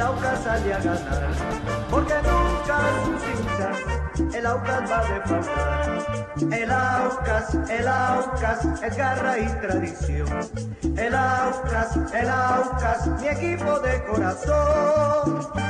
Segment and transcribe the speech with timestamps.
[0.00, 1.28] El Aucas sale a ganar,
[1.90, 6.32] porque nunca sus hinchas el Aucas va a defraudar.
[6.52, 10.28] El Aucas, el Aucas es garra y tradición.
[10.96, 15.69] El Aucas, el Aucas, mi equipo de corazón.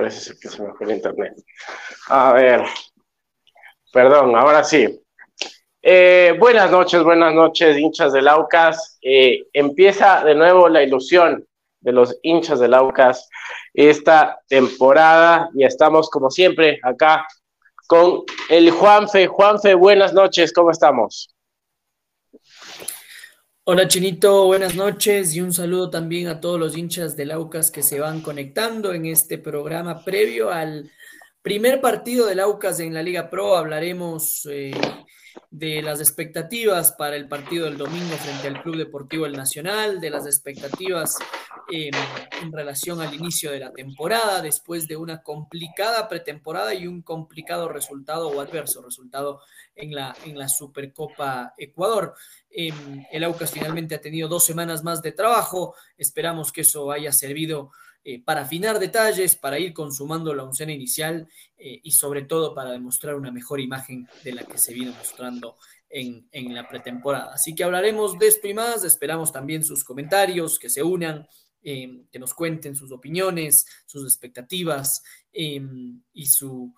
[0.00, 1.34] Parece que se me fue el internet.
[2.08, 2.64] A ver.
[3.92, 4.98] Perdón, ahora sí.
[5.82, 8.98] Eh, buenas noches, buenas noches, hinchas del Aucas.
[9.02, 11.46] Eh, empieza de nuevo la ilusión
[11.80, 13.28] de los hinchas del Aucas
[13.74, 17.26] esta temporada y estamos como siempre acá
[17.86, 19.26] con el Juanfe.
[19.26, 21.28] Juanfe, buenas noches, ¿cómo estamos?
[23.64, 27.82] Hola Chinito, buenas noches y un saludo también a todos los hinchas del Aucas que
[27.82, 30.90] se van conectando en este programa previo al
[31.42, 33.56] primer partido del Aucas en la Liga Pro.
[33.56, 34.72] Hablaremos eh,
[35.50, 40.10] de las expectativas para el partido del domingo frente al Club Deportivo El Nacional, de
[40.10, 41.16] las expectativas
[41.72, 47.68] en relación al inicio de la temporada, después de una complicada pretemporada y un complicado
[47.68, 49.40] resultado o adverso resultado
[49.80, 52.14] en la, en la Supercopa Ecuador.
[52.50, 57.12] Em, el Aucas finalmente ha tenido dos semanas más de trabajo, esperamos que eso haya
[57.12, 57.70] servido
[58.02, 61.28] eh, para afinar detalles, para ir consumando la oncena inicial
[61.58, 65.58] eh, y sobre todo para demostrar una mejor imagen de la que se viene mostrando
[65.88, 67.34] en, en, la pretemporada.
[67.34, 71.28] Así que hablaremos de esto y más, esperamos también sus comentarios, que se unan,
[71.62, 75.02] eh, que nos cuenten sus opiniones, sus expectativas
[75.32, 76.74] y, su,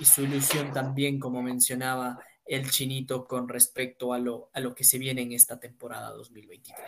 [0.00, 4.84] y su ilusión también, como mencionaba el chinito, con respecto a lo, a lo que
[4.84, 6.78] se viene en esta temporada 2023.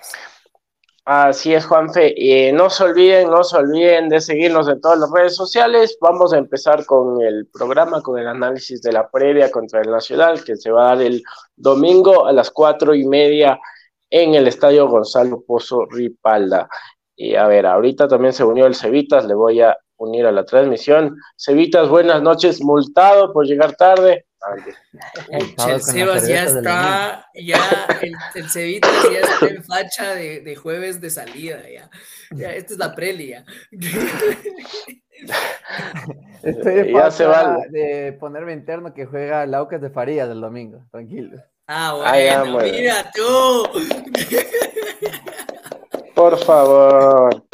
[1.06, 2.15] Así es, Juanfe.
[2.17, 5.99] Eh, no se olviden, no se olviden de seguirnos en todas las redes sociales.
[6.00, 10.43] Vamos a empezar con el programa, con el análisis de la previa contra el Nacional,
[10.43, 11.23] que se va a dar el
[11.56, 13.61] domingo a las cuatro y media
[14.09, 16.69] en el Estadio Gonzalo Pozo Ripalda.
[17.16, 20.44] Y a ver, ahorita también se unió el Cevitas, le voy a unir a la
[20.44, 21.16] transmisión.
[21.37, 24.26] Cevitas, buenas noches, multado por llegar tarde.
[25.31, 27.58] El, Sebas ya está, ya,
[28.02, 31.88] el, el Cevita ya está en facha de, de, jueves de salida, ya.
[32.31, 33.43] ya esta es la preli, ya.
[36.43, 37.56] Estoy de, ya se va.
[37.70, 41.43] de ponerme interno que juega Laucas de Farías el domingo, tranquilo.
[41.66, 43.66] Ah, bueno, ah, mira tú.
[46.14, 47.44] Por favor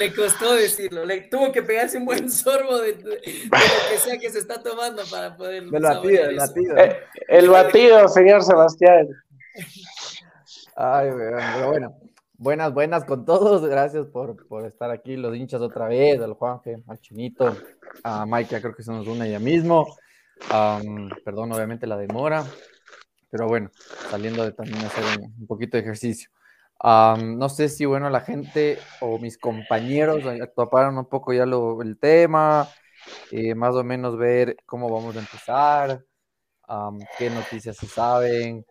[0.00, 3.10] le costó decirlo, le tuvo que pegarse un buen sorbo de, lo
[3.90, 5.64] que sea que se está tomando para poder.
[5.64, 6.76] Del batido, el batido.
[6.78, 6.96] Eh,
[7.28, 9.08] el batido, señor Sebastián.
[10.74, 11.96] Ay, pero bueno.
[12.38, 13.66] Buenas, buenas con todos.
[13.66, 17.54] Gracias por, por estar aquí, los hinchas otra vez, al Juanje, al Chinito,
[18.02, 19.98] a Mike, ya creo que se nos une ya mismo.
[21.22, 22.42] perdón, obviamente la demora,
[23.30, 23.70] pero bueno,
[24.10, 25.04] saliendo de también hacer
[25.38, 26.30] un poquito de ejercicio
[26.82, 30.22] no sé si, bueno, la gente o mis compañeros
[30.54, 32.68] toparon un poco ya lo, el tema,
[33.30, 36.04] eh, más o menos ver cómo vamos a empezar,
[37.18, 38.64] qué noticias se saben.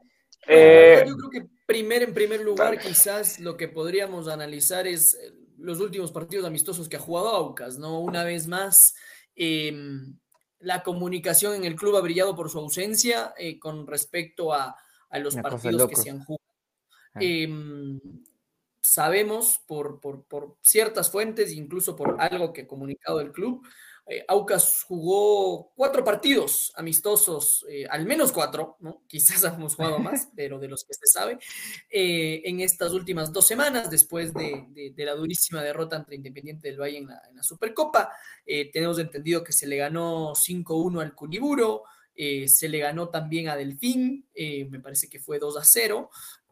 [0.47, 5.33] Eh, yo creo que primer, en primer lugar, quizás lo que podríamos analizar es eh,
[5.57, 7.99] los últimos partidos amistosos que ha jugado Aucas, ¿no?
[7.99, 8.95] Una vez más,
[9.35, 10.17] em,
[10.59, 14.75] la comunicación en el club ha brillado por su ausencia con respecto a,
[15.09, 16.48] a los partidos que se han jugado
[17.19, 17.99] Em,
[18.81, 23.63] sabemos por, por, por, ciertas fuentes, incluso por algo que ha comunicado el club,
[24.09, 29.03] eh, Aucas jugó cuatro partidos amistosos, eh, al menos cuatro, ¿no?
[29.07, 31.37] quizás hemos jugado más, pero de los que se sabe,
[31.91, 36.81] eh, en estas últimas dos semanas, después de, de, la durísima derrota entre Independiente del
[36.81, 38.11] Valle en la, en la Supercopa.
[38.73, 41.83] tenemos entendido que se le ganó 5-1 al Cuniburo,
[42.15, 46.09] se le ganó también a Delfín, me parece que fue 2 0.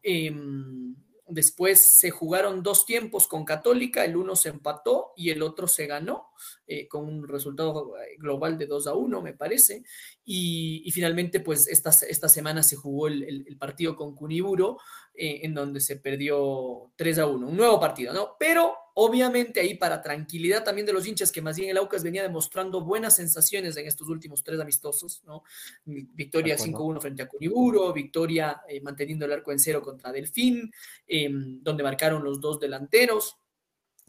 [0.10, 0.96] Em,
[1.28, 5.86] después se jugaron dos tiempos con Católica, el uno se empató y el otro se
[5.86, 6.30] ganó,
[6.66, 9.84] eh, con un resultado eh, global de 2 a 1, me parece.
[10.24, 14.78] Y, finalmente, pues esta, esta semana se jugó el, partido con Cuniburo,
[15.14, 18.38] eh, en donde se perdió 3 a 1, un nuevo partido, ¿no?
[18.40, 22.24] Pero Obviamente ahí para tranquilidad también de los hinchas, que más bien el Aucas venía
[22.24, 25.44] demostrando buenas sensaciones en estos últimos tres amistosos, ¿no?
[25.86, 30.72] Victoria 5-1 frente a Curiburo, victoria eh, manteniendo el arco en cero contra Delfín,
[31.06, 33.38] em, donde marcaron los dos delanteros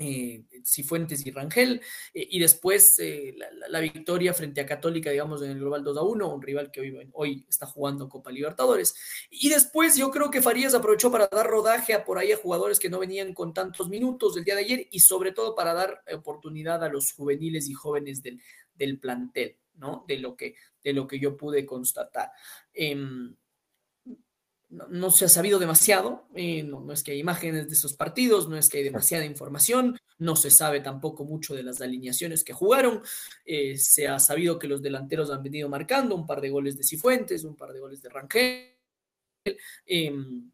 [0.01, 1.81] eh, Cifuentes y Rangel,
[2.15, 3.35] eh, y después eh,
[3.69, 6.81] la, victoria frente a Católica, digamos, en el Global 2 a 1, un rival que
[6.81, 8.95] hoy, hoy, está jugando Copa Libertadores.
[9.29, 12.79] Y después yo creo que Farías aprovechó para dar rodaje a por ahí a jugadores
[12.79, 16.05] que no venían con tantos minutos el día de ayer y sobre todo para dar
[16.15, 18.41] oportunidad a los juveniles y jóvenes del,
[18.77, 20.05] del plantel, ¿no?
[20.07, 22.31] De lo, que, de lo que yo pude constatar.
[24.71, 28.57] No, se ha sabido demasiado, eh, no, es que hay imágenes de esos partidos, no
[28.57, 33.01] es que hay demasiada información, no se sabe tampoco mucho de las alineaciones que jugaron,
[33.47, 36.85] eh, se ha sabido que los delanteros han venido marcando un par de goles de
[36.85, 38.77] Cifuentes, un par de goles de Rangel,
[39.87, 40.51] em,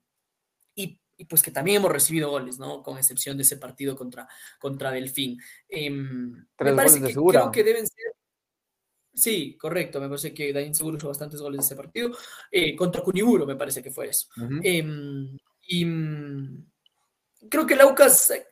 [0.77, 2.83] y, pues que también hemos recibido goles, ¿no?
[2.83, 4.29] Con excepción de ese partido contra,
[4.61, 5.41] contra Delfín.
[5.69, 8.15] Em, me parece que creo que deben ser
[9.15, 10.01] Sí, correcto.
[10.01, 12.11] Me parece que Dain Seguro hizo bastantes goles de ese partido.
[12.51, 14.29] Eh, contra Cuniburo, me parece que fue eso.
[14.63, 15.37] Em,
[15.69, 16.67] y mm,
[17.49, 18.47] creo que Laucas eh,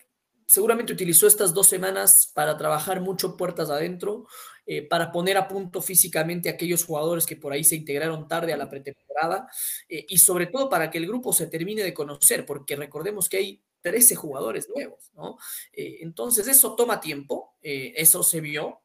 [0.46, 4.26] seguramente utilizó estas dos semanas para trabajar mucho puertas adentro,
[4.64, 8.52] eh, para poner a punto físicamente a aquellos jugadores que por ahí se integraron tarde
[8.52, 9.48] a la pretemporada
[9.88, 13.62] y sobre todo para que el grupo se termine de conocer, porque recordemos que hay
[13.80, 15.36] 13 jugadores nuevos, ¿no?
[15.72, 18.82] entonces eso toma tiempo, eso se vio,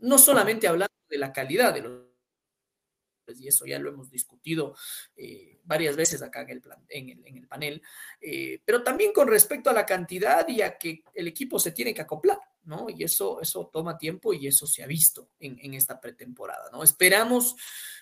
[0.00, 2.14] no solamente hablando de la calidad de los
[3.38, 4.76] y eso ya lo hemos discutido
[5.16, 7.80] eh, varias veces acá en el, plan, en el, en el panel,
[8.20, 11.94] eh, pero también con respecto a la cantidad y a que el equipo se tiene
[11.94, 12.86] que acoplar, ¿no?
[12.90, 16.82] Y eso, eso toma tiempo y eso se ha visto en, en esta pretemporada, ¿no?
[16.82, 17.56] Esperamos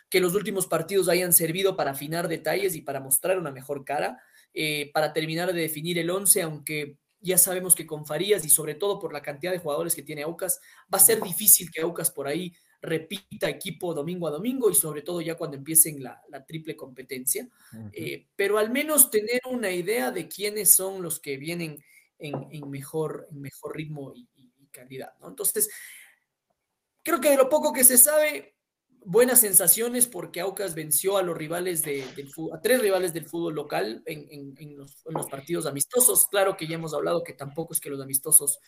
[0.09, 4.21] que los últimos partidos hayan servido para afinar detalles y para mostrar una mejor cara,
[4.53, 8.75] eh, para terminar de definir el 11, aunque ya sabemos que con Farías y sobre
[8.75, 10.61] todo por la cantidad de jugadores que tiene Aucas,
[10.93, 12.53] va a ser difícil que Aucas por ahí
[12.83, 17.49] repita equipo domingo a domingo y sobre todo ya cuando empiecen la, la triple competencia.
[17.93, 21.83] eh, pero al menos tener una idea de quiénes son los que vienen
[22.19, 25.13] en, en mejor, en mejor ritmo y, y, y calidad.
[25.21, 25.29] ¿no?
[25.29, 25.71] Entonces,
[27.05, 28.57] creo que de lo poco que se sabe,
[29.05, 32.05] buenas sensaciones porque Aucas venció a los rivales de,
[32.53, 36.27] a tres rivales del fútbol local en, los, partidos amistosos.
[36.31, 38.61] Claro que ya hemos hablado que tampoco es que los amistosos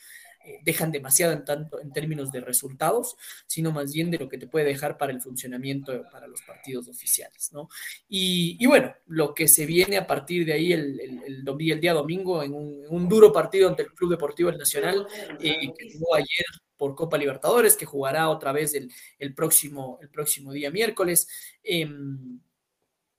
[0.45, 4.38] eh, dejan demasiado en, tanto, en términos de resultados, sino más bien de lo que
[4.38, 7.69] te puede dejar para el funcionamiento para los partidos oficiales, ¿no?
[8.09, 12.55] Y, bueno, lo que se viene a partir de ahí el, el, día domingo en
[12.55, 15.07] un, en un, duro partido ante el Club Deportivo El Nacional,
[15.41, 16.45] eh, que jugó ayer
[16.76, 21.28] por Copa Libertadores, que jugará otra vez el, el, próximo, el próximo día miércoles.
[21.62, 21.88] Eh,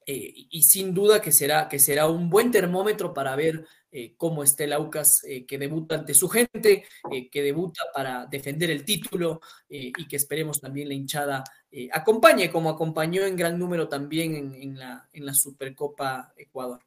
[0.07, 4.43] eh, y sin duda que será, que será un buen termómetro para ver eh, cómo
[4.43, 6.85] está el Aucas, eh, que debuta ante su gente,
[7.31, 11.43] que debuta para defender el título y que esperemos también la hinchada
[11.91, 16.81] acompañe, como acompañó en gran número también en, la, en la Supercopa Ecuador.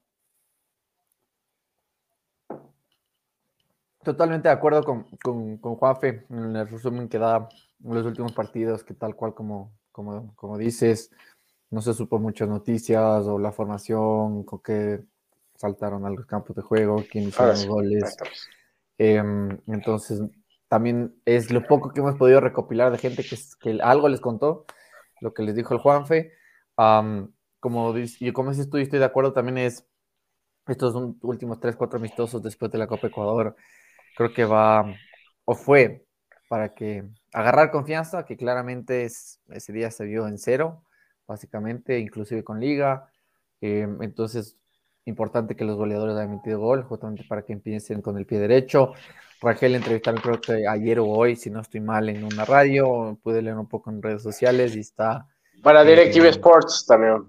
[4.09, 7.47] Totalmente de acuerdo con, con, con, Juanfe en el resumen que da
[7.85, 11.11] los últimos partidos, que tal cual como, como, como dices,
[11.69, 15.05] no se supo muchas noticias o la formación, con que
[15.57, 18.17] saltaron a los campos de juego, quién hizo los goles.
[18.97, 19.23] Eh,
[19.67, 20.23] entonces,
[20.69, 24.65] también es lo poco que hemos podido recopilar de gente que, que algo les contó,
[25.21, 26.33] lo que les dijo el Juanfe.
[26.79, 29.87] Um, como, y como dices tú, y estoy de acuerdo, también es
[30.67, 33.55] estos últimos tres, cuatro amistosos después de la Copa Ecuador
[34.17, 34.95] creo que va,
[35.45, 36.05] o fue,
[36.49, 40.85] para que agarrar confianza, que claramente es, ese día se vio en cero,
[41.27, 43.11] básicamente, inclusive con liga.
[43.61, 44.57] Eh, entonces,
[45.05, 48.93] importante que los goleadores hayan metido gol, justamente para que empiecen con el pie derecho.
[49.41, 53.43] Rangel entrevistaron creo que ayer o hoy, si no estoy mal, en una radio, pude
[53.43, 55.27] leer un poco en redes sociales y está...
[55.63, 57.25] Para Directive eh, Sports también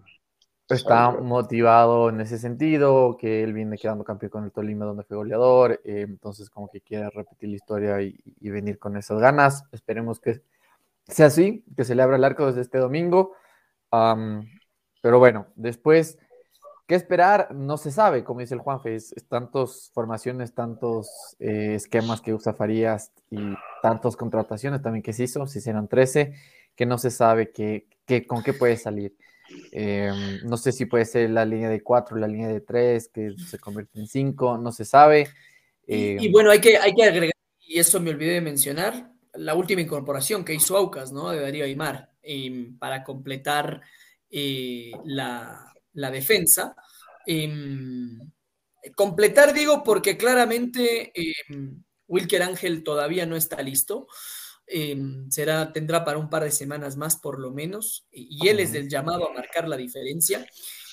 [0.76, 5.18] está motivado en ese sentido, que él viene quedando campeón con el Tolima donde fue
[5.18, 9.64] goleador, eh, entonces como que quiere repetir la historia y, y, venir con esas ganas.
[9.72, 10.42] Esperemos que
[11.08, 13.34] sea así, que se le abra el arco desde este domingo.
[13.92, 14.48] Um,
[15.02, 16.18] pero bueno, después,
[16.88, 17.54] ¿qué esperar?
[17.54, 22.34] No se sabe, como dice el Juanfe, es, es tantos formaciones, tantos eh, esquemas que
[22.34, 23.40] usa Farías y
[23.82, 26.34] tantas contrataciones también que se hizo, se hicieron 13,
[26.76, 29.16] que no se sabe que, que, con qué puede salir.
[29.72, 33.36] Eh, no sé si puede ser la línea de 4, la línea de 3, que
[33.38, 35.30] se convierte en 5, no se sabe.
[35.88, 39.12] Eh, y, y, bueno, hay que, hay que agregar, y eso me olvidé de mencionar,
[39.34, 41.30] la última incorporación que hizo Aucas, ¿no?
[41.30, 43.82] De Darío Aymar, eh, para completar
[44.30, 46.76] eh, la, la, defensa.
[48.96, 51.14] completar, digo, porque claramente
[52.08, 54.08] Wilker Ángel todavía no está listo.
[54.72, 54.98] Eh,
[55.30, 58.72] será, tendrá para un par de semanas más por lo menos, y, y él es
[58.72, 60.46] del llamado a marcar la diferencia.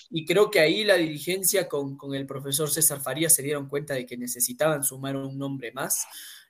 [0.08, 3.94] Y creo que ahí la dirigencia con, con, el profesor César Farías se dieron cuenta
[3.94, 6.06] de que necesitaban sumar un nombre más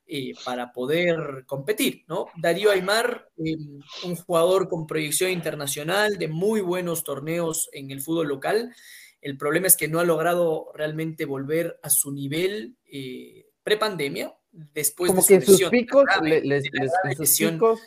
[0.09, 2.26] eh, para poder competir, ¿no?
[2.37, 3.56] Darío Aymar, eh,
[4.04, 8.73] un jugador con proyección internacional, de muy buenos torneos en el fútbol local.
[9.21, 14.33] El problema es que no ha logrado realmente volver a su nivel eh, prepandemia,
[14.75, 17.81] después como de que en sus picos, grave, les, les, en sus picos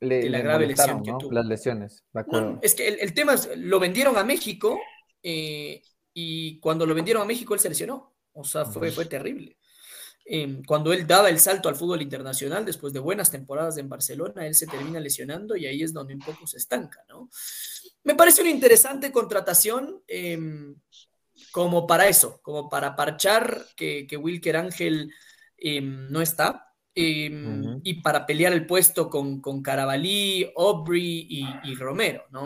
[0.00, 1.18] le, de la grave lesión que ¿no?
[1.18, 1.32] tuvo.
[1.32, 2.52] Las lesiones, de acuerdo.
[2.52, 4.78] No, es que el, el, tema es, lo vendieron a México
[5.22, 8.14] eh, y cuando lo vendieron a México él se lesionó.
[8.32, 9.56] O sea, fue, fue terrible.
[10.26, 14.46] Eh, cuando él daba el salto al fútbol internacional, después de buenas temporadas en Barcelona,
[14.46, 17.28] él se termina lesionando y ahí es donde un poco se estanca, ¿no?
[18.04, 20.38] Me parece una interesante contratación eh,
[21.52, 25.12] como para eso, como para parchar que, que Wilker Ángel
[25.58, 26.72] eh, no está.
[26.94, 27.80] Eh, uh -huh.
[27.82, 32.44] Y para pelear el puesto con, con Carabalí, Aubrey y, y Romero, ¿no?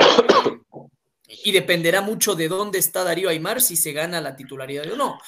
[1.29, 5.21] y dependerá mucho de dónde está Darío Aymar si se gana la titularidad o no.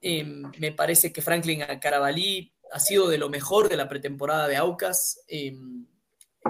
[0.00, 0.24] Eh,
[0.58, 5.20] me parece que Franklin Carabalí ha sido de lo mejor de la pretemporada de Aucas.
[5.28, 5.56] Eh,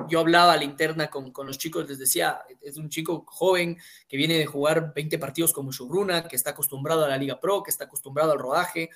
[0.08, 3.78] yo hablaba a la interna con, con, los chicos, les decía, es un chico joven
[4.08, 7.62] que viene de jugar 20 partidos como Shubruna, que está acostumbrado a la Liga Pro,
[7.62, 8.90] que está acostumbrado al rodaje.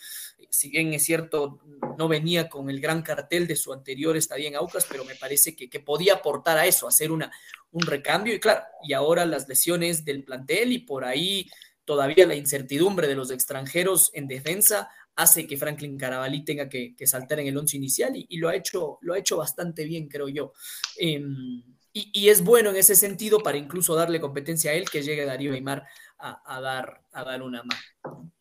[0.48, 1.60] Si bien es cierto,
[1.98, 5.54] no venía con el gran cartel de su anterior estadía en Aucas, pero me parece
[5.56, 7.30] que, que podía aportar a eso, hacer una,
[7.72, 8.34] un recambio.
[8.34, 11.48] Y claro, y ahora las lesiones del plantel y por ahí
[11.84, 14.88] todavía la incertidumbre de los extranjeros en defensa
[15.20, 18.98] hace que Franklin Carabalí tenga que, saltar en el once inicial y, lo, ha hecho,
[19.02, 20.52] lo ha hecho bastante bien, creo yo.
[20.96, 21.62] Em,
[21.92, 25.52] y, es bueno en ese sentido para incluso darle competencia a él que llegue Darío
[25.52, 25.86] Aymar
[26.18, 28.32] a, dar, a dar una mano.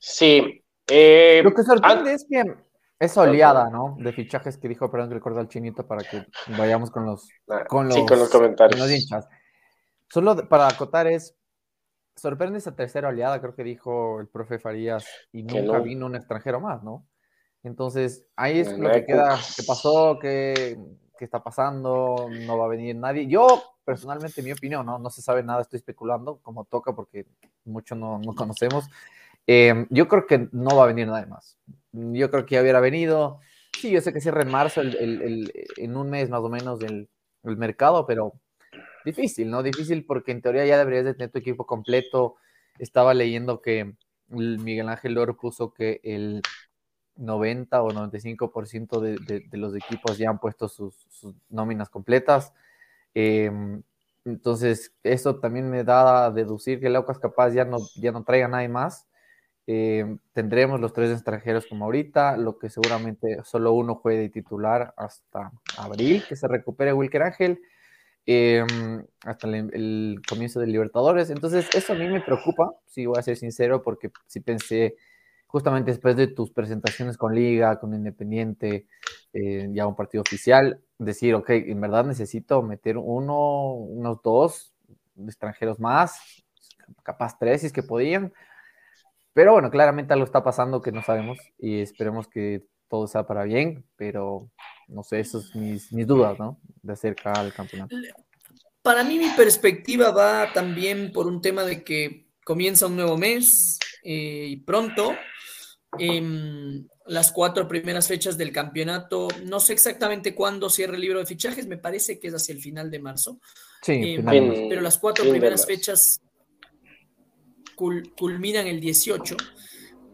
[0.00, 0.62] Sí.
[0.86, 2.42] Eh, lo que sorprende es que
[2.98, 3.96] esa oleada, ¿no?
[3.98, 6.26] De fichajes que dijo, perdón que recuerdo al chinito para que
[6.58, 8.78] vayamos con los, ah, con los, con los comentarios.
[8.78, 9.26] Con los hinchas.
[10.08, 11.34] Solo para acotar es,
[12.16, 16.60] sorprende esa tercera oleada, creo que dijo el profe Farías, y nunca vino un extranjero
[16.60, 17.06] más, ¿no?
[17.62, 20.78] Entonces, ahí es lo que queda, qué pasó, qué,
[21.18, 23.26] qué, está pasando, no va a venir nadie.
[23.26, 24.98] Yo, personalmente, mi opinión, ¿no?
[24.98, 27.26] No se sabe nada, estoy especulando, como toca, porque
[27.64, 28.86] mucho no, no conocemos.
[29.46, 31.58] Em, yo creo que no va a venir nadie más.
[31.92, 33.40] Yo creo que ya hubiera venido.
[33.78, 36.48] Sí, yo sé que cierra en marzo, el, el, el, en un mes más o
[36.48, 37.08] menos, el
[37.42, 38.34] mercado, pero
[39.04, 39.62] difícil, ¿no?
[39.62, 42.36] Difícil porque en teoría ya deberías de tener tu equipo completo.
[42.78, 43.94] Estaba leyendo que
[44.28, 46.42] Miguel Ángel Oro puso que el
[47.16, 50.94] 90 o 95% de, de, de, los equipos ya han puesto sus,
[51.48, 52.52] nóminas completas.
[53.14, 53.82] Em,
[54.24, 58.24] entonces, eso también me da a deducir que el Aucas capaz ya no, ya no
[58.24, 59.06] traiga nadie más.
[59.66, 64.94] Em, tendremos los tres extranjeros como ahorita, lo que seguramente solo uno juegue de titular
[64.96, 67.60] hasta abril, que se recupere Wilker Ángel.
[68.26, 71.30] Em, hasta el, comienzo de Libertadores.
[71.30, 74.96] Entonces, eso a mí me preocupa, si voy a ser sincero, porque si pensé,
[75.46, 78.86] justamente después de tus presentaciones con Liga, con Independiente,
[79.32, 84.74] eh, ya un partido oficial, decir, ok, en verdad necesito meter uno, unos dos
[85.26, 86.44] extranjeros más,
[87.02, 88.32] capaz tres si es que podían.
[89.32, 93.44] Pero bueno, claramente algo está pasando que no sabemos y esperemos que todo sea para
[93.44, 94.50] bien, pero
[94.90, 96.60] no sé, esas son mis, mis dudas, ¿no?
[96.82, 97.96] De acerca al campeonato.
[98.82, 103.78] Para mí mi perspectiva va también por un tema de que comienza un nuevo mes
[104.02, 105.14] eh, y pronto.
[105.98, 111.26] Em, las cuatro primeras fechas del campeonato, no sé exactamente cuándo cierra el libro de
[111.26, 113.40] fichajes, me parece que es hacia el final de marzo.
[113.82, 116.20] Sí, em, pero las cuatro primeras fechas
[117.74, 119.36] culminan el 18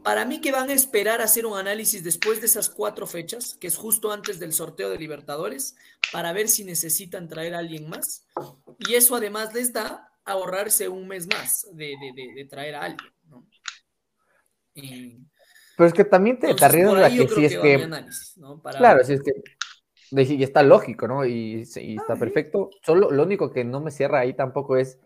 [0.07, 3.57] para mí que van a esperar a hacer un análisis después de esas cuatro fechas,
[3.61, 5.75] que es justo antes del sorteo de Libertadores,
[6.13, 8.25] para ver si necesitan traer a alguien más.
[8.79, 11.97] Y eso además les da ahorrarse un mes más de,
[12.49, 13.13] traer a alguien.
[15.77, 17.91] Pero es que también te, arriesgas que si es que...
[18.79, 19.33] Claro, si es que...
[20.23, 21.27] Y está lógico, ¿no?
[21.27, 22.71] Y, está ah, perfecto.
[22.81, 25.01] Solo lo único que no me cierra ahí tampoco es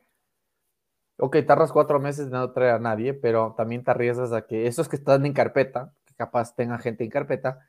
[1.20, 4.66] ok, tardas cuatro meses de no traer a nadie, pero también te arriesgas a que
[4.66, 7.60] esos que están en carpeta, que capaz tenga gente en carpeta,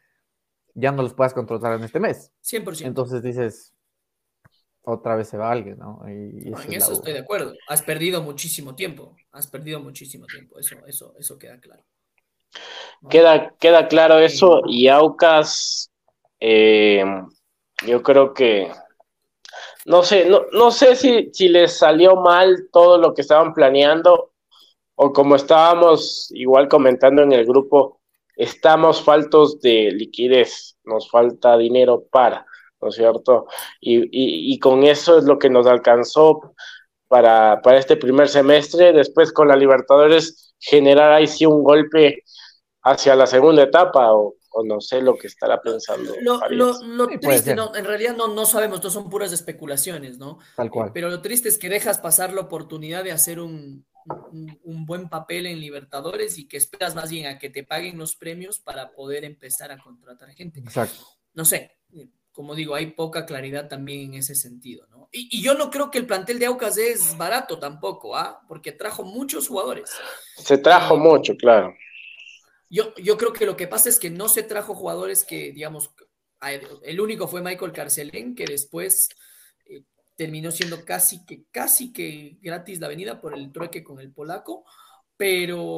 [0.74, 2.32] ya no los puedas contratar en este mes.
[2.44, 2.86] 100%.
[2.86, 3.74] Entonces dices,
[4.84, 6.02] otra vez se va alguien, ¿no?
[6.08, 7.54] en eso estoy de acuerdo.
[7.68, 9.16] Has perdido muchísimo tiempo.
[9.32, 10.60] Has perdido muchísimo tiempo.
[10.60, 11.84] Eso, eso, eso queda claro.
[13.10, 14.62] Queda, queda claro eso.
[14.66, 15.92] Y Aucas,
[16.40, 17.04] eh,
[17.86, 18.72] yo creo que
[19.86, 24.32] no sé, no, no sé si, si les salió mal todo lo que estaban planeando
[24.96, 28.00] o como estábamos igual comentando en el grupo,
[28.36, 32.46] estamos faltos de liquidez, nos falta dinero para,
[32.80, 33.48] ¿no es cierto?
[33.80, 36.54] Y, y, con eso es lo que nos alcanzó
[37.08, 42.24] para, para este primer semestre, después con la Libertadores generar ahí sí un golpe
[42.84, 46.14] hacia la segunda etapa o, o no sé lo que estará pensando.
[46.22, 46.40] Lo,
[47.20, 50.40] triste, no, en realidad no, no sabemos, no son puras especulaciones, ¿no?
[50.56, 50.92] Tal cual.
[50.94, 53.86] pero lo triste es que dejas pasar la oportunidad de hacer un,
[54.64, 58.16] un, buen papel en Libertadores y que esperas más bien a que te paguen los
[58.16, 60.60] premios para poder empezar a contratar gente.
[60.60, 61.06] Exacto.
[61.34, 61.78] No sé,
[62.32, 65.08] como digo, hay poca claridad también en ese sentido, ¿no?
[65.12, 68.42] Y, y yo no creo que el plantel de Aucas es barato tampoco, ¿ah?
[68.48, 69.92] Porque trajo muchos jugadores.
[70.38, 71.74] Se trajo mucho, claro.
[72.72, 75.92] Yo, yo creo que lo que pasa es que no se trajo jugadores que, digamos,
[76.84, 79.10] el único fue Michael Carcelén, que después
[79.66, 79.84] eh,
[80.16, 84.64] terminó siendo casi que, casi que gratis la avenida por el trueque con el polaco,
[85.18, 85.76] pero,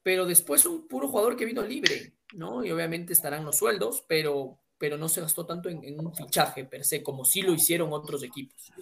[0.00, 2.64] pero después un puro jugador que vino libre, ¿no?
[2.64, 6.84] Y obviamente estarán los sueldos, pero, pero no se gastó tanto en, un fichaje per
[6.84, 8.72] se, como sí lo hicieron otros equipos.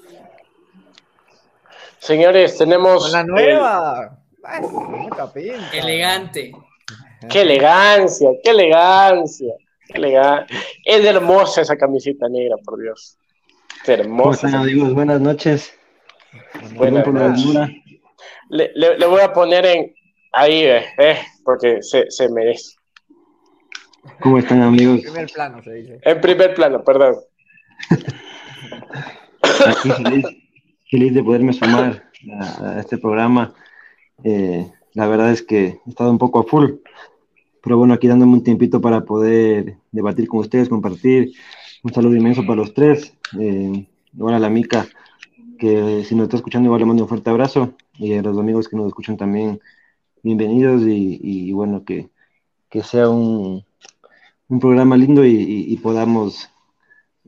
[2.00, 3.10] Señores, tenemos.
[3.10, 4.22] La nueva.
[5.72, 6.52] Elegante.
[7.30, 8.30] ¡Qué elegancia!
[8.42, 9.54] ¡Qué elegancia!
[10.84, 13.16] Es hermosa esa camiseta negra, por Dios.
[13.82, 14.22] Es hermosa.
[14.22, 14.94] ¿Cómo están, amigos?
[14.94, 15.74] Buenas noches.
[16.74, 17.70] Buenas noches.
[18.50, 19.94] Le, le, voy a poner en
[20.32, 22.76] ahí, eh, eh porque se, se merece.
[24.20, 24.98] ¿Cómo están, amigos?
[24.98, 25.98] En primer plano, se dice.
[26.02, 27.16] En primer plano, perdón.
[29.66, 30.24] Aquí feliz,
[30.90, 33.54] feliz de poderme sumar a, este programa.
[34.24, 36.72] Eh, la verdad es que he estado un poco a full,
[37.62, 41.32] pero bueno, aquí dándome un tiempito para poder debatir con ustedes, compartir.
[41.82, 43.14] Un saludo inmenso para los tres.
[43.38, 44.88] Eh, igual a la Mica,
[45.58, 47.74] que si nos está escuchando, igual le mando un fuerte abrazo.
[47.98, 49.60] Y a los amigos que nos escuchan también,
[50.22, 50.82] bienvenidos.
[50.86, 52.08] Y, bueno, que,
[52.70, 53.64] que sea un,
[54.48, 56.48] un programa lindo y, podamos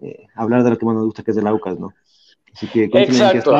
[0.00, 1.92] eh, hablar de lo que más nos gusta, que es el AUCAS, ¿no?
[2.54, 3.54] Así que Exacto.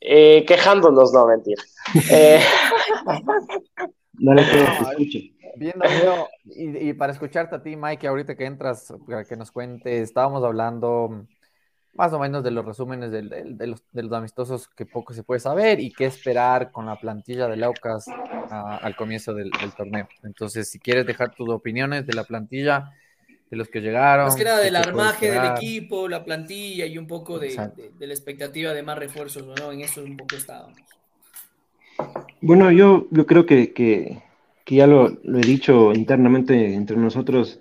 [0.00, 1.62] Eh, quejándonos, no, mentira.
[2.10, 2.40] eh...
[4.90, 5.34] Escuche.
[5.56, 5.84] Viendo
[6.44, 10.44] y, y, para escucharte a ti, Mike, ahorita que entras, para que nos cuentes, estábamos
[10.44, 11.26] hablando
[11.94, 13.22] más o menos de los resúmenes de,
[13.66, 17.48] los, de, los, amistosos que poco se puede saber y qué esperar con la plantilla
[17.48, 18.06] de Laucas
[18.50, 20.08] al comienzo del, torneo.
[20.22, 22.90] Entonces, si quieres dejar tus opiniones de la plantilla,
[23.50, 24.26] de los que llegaron.
[24.26, 28.72] Más que nada del armaje del equipo, la plantilla y un poco de, la expectativa
[28.72, 29.72] de más refuerzos, ¿no?
[29.72, 30.78] En eso un poco estábamos.
[32.40, 34.22] Bueno, yo, yo creo que, que,
[34.66, 37.60] ya lo, lo, he dicho internamente entre nosotros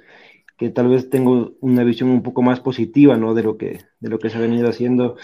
[0.58, 3.34] que tal vez tengo una visión un poco más positiva ¿no?
[3.34, 5.16] de, lo que, de lo que se ha venido haciendo,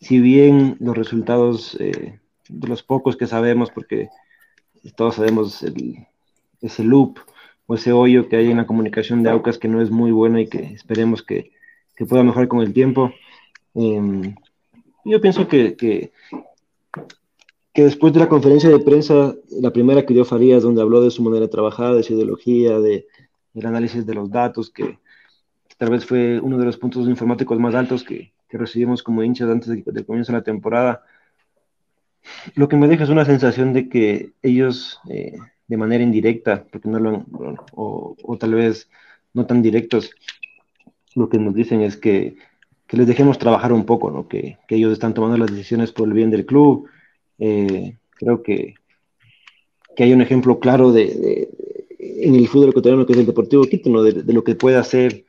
[0.00, 4.08] si bien los resultados eh, de los pocos que sabemos, porque
[4.96, 6.06] todos sabemos el,
[6.60, 7.18] ese loop
[7.68, 10.40] o ese hoyo que hay en la comunicación de AUCAS que no es muy bueno
[10.40, 11.52] y que esperemos que,
[11.94, 13.12] que pueda mejorar con el tiempo.
[13.74, 14.34] Em,
[15.04, 16.10] yo pienso que, que,
[17.74, 21.10] que, después de la conferencia de prensa, la primera que dio Farías, donde habló de
[21.10, 23.06] su manera de trabajar, de su ideología, de,
[23.54, 24.98] el análisis de los datos, que
[25.76, 29.50] tal vez fue uno de los puntos informáticos más altos que, que recibimos como hinchas
[29.50, 31.04] antes del de comienzo de la temporada.
[32.54, 35.36] Lo que me deja es una sensación de que ellos, eh,
[35.68, 37.24] de manera indirecta, porque no lo
[37.72, 38.90] o, o, tal vez
[39.34, 40.10] no tan directos,
[41.14, 42.36] lo que nos dicen es que,
[42.86, 44.26] que les dejemos trabajar un poco, ¿no?
[44.28, 46.88] que, que, ellos están tomando las decisiones por el bien del club.
[47.38, 48.74] Eh, creo que,
[49.94, 51.48] que hay un ejemplo claro de,
[51.98, 54.02] en el fútbol ecuatoriano que es el Deportivo Quito, ¿no?
[54.02, 55.24] de, lo que puede hacer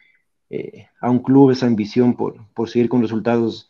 [0.50, 3.70] eh, a un club esa ambición por, por seguir con resultados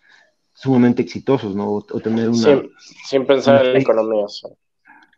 [0.53, 1.71] sumamente exitosos, ¿no?
[1.71, 2.63] O, tener una...
[3.07, 4.25] Sin, pensar en la economía.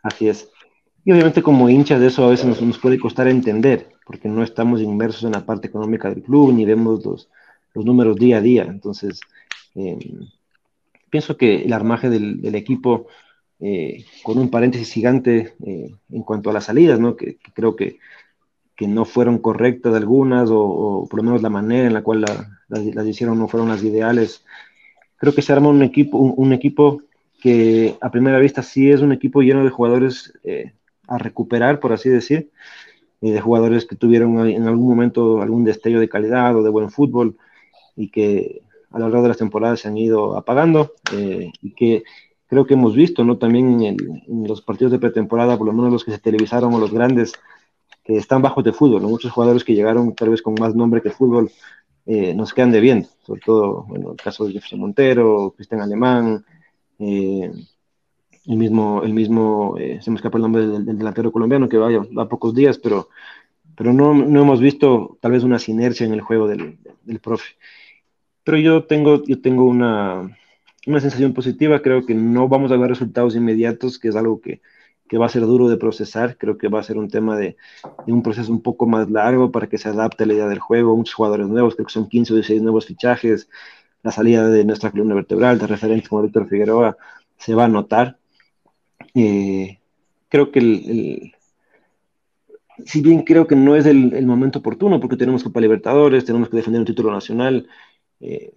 [0.04, 0.50] Así es.
[1.04, 4.44] Y obviamente como hinchas de eso a veces nos, nos, puede costar entender, porque no
[4.44, 7.30] estamos inmersos en la parte económica del club, ni vemos los,
[7.74, 8.64] los números día a día.
[8.64, 9.22] Entonces,
[9.76, 9.98] eh,
[11.10, 13.08] pienso que el armaje del, del equipo
[13.64, 17.16] eh, con un paréntesis gigante eh, en cuanto a las salidas, ¿no?
[17.16, 18.00] que, creo que,
[18.76, 22.26] que, no fueron correctas algunas, o, por lo menos la manera en la cual
[22.68, 24.44] las hicieron no fueron las ideales.
[25.18, 27.04] Creo que se arma un equipo, un, equipo
[27.40, 30.74] que a primera vista sí es un equipo lleno de jugadores eh,
[31.08, 32.52] a recuperar, por así decir,
[33.22, 37.38] de jugadores que tuvieron en algún momento algún destello de calidad o de buen fútbol
[37.96, 42.04] y que a lo largo de las temporadas se han ido apagando y que
[42.52, 43.38] creo que hemos visto, ¿no?
[43.38, 43.98] También en,
[44.46, 47.32] los partidos de pretemporada, por lo menos los que se televisaron o los grandes,
[48.04, 49.04] que están bajos de fútbol.
[49.04, 51.50] Muchos jugadores que llegaron tal vez con más nombre que fútbol
[52.06, 56.44] eh, nos quedan de bien, sobre todo, bueno, el caso de Jefferson Montero, Cristian Alemán,
[57.00, 57.54] eh,
[58.46, 62.00] el mismo, el mismo eh, se me escapa el nombre del, delantero colombiano que vaya,
[62.18, 63.10] va a pocos días, pero,
[63.76, 67.56] pero no, no, hemos visto tal vez una sinergia en el juego del, del profe.
[68.44, 70.38] Pero yo tengo, yo tengo una,
[70.88, 71.82] una sensación positiva.
[71.82, 74.62] Creo que no vamos a ver resultados inmediatos, que es algo que,
[75.08, 76.38] que va a ser duro de procesar.
[76.38, 77.58] Creo que va a ser un tema de,
[78.08, 80.96] un proceso un poco más largo para que se adapte a la idea del juego.
[80.96, 83.50] Muchos jugadores nuevos, creo que son 15 o 16 nuevos fichajes.
[84.04, 86.98] La salida de nuestra columna vertebral, de referentes como Víctor Figueroa,
[87.38, 88.18] se va a notar.
[89.16, 89.80] Eh,
[90.30, 91.34] creo que el,
[92.86, 96.50] si bien creo que no es el, el, momento oportuno, porque tenemos Copa Libertadores, tenemos
[96.50, 97.68] que defender un título nacional,
[98.20, 98.54] eh,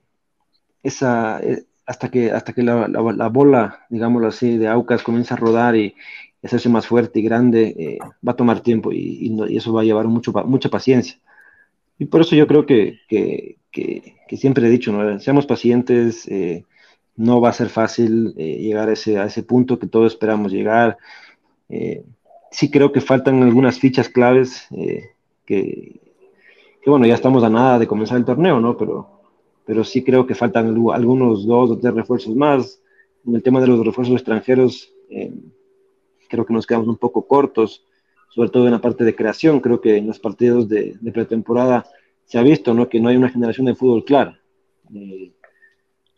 [0.83, 5.39] esa, eh, hasta que, hasta que la, la, bola, digámoslo así, de Aucas comienza a
[5.39, 5.95] rodar y,
[6.43, 8.99] hacerse más fuerte y grande, eh, va a tomar tiempo y,
[9.49, 11.19] y, eso va a llevar mucho, mucha paciencia.
[11.99, 15.19] Y por eso yo creo que, que, que, siempre he dicho, ¿no?
[15.21, 16.65] seamos pacientes, eh,
[17.17, 20.99] no va a ser fácil eh, llegar a ese, punto que todos esperamos llegar.
[22.51, 24.69] sí creo que faltan algunas fichas claves
[25.45, 26.01] que,
[26.85, 28.77] que, bueno, ya estamos a nada de comenzar el torneo, ¿no?
[28.77, 29.15] Pero,
[29.65, 32.81] pero sí creo que faltan algunos dos o tres refuerzos más.
[33.27, 35.33] En el tema de los refuerzos extranjeros, eh,
[36.29, 37.87] creo que nos quedamos un poco cortos,
[38.29, 39.61] sobre todo en la parte de creación.
[39.61, 41.87] Creo que en los partidos de, pretemporada
[42.27, 42.89] se ha visto ¿no?
[42.89, 44.39] que no hay una generación de fútbol clara.
[44.95, 45.33] Eh,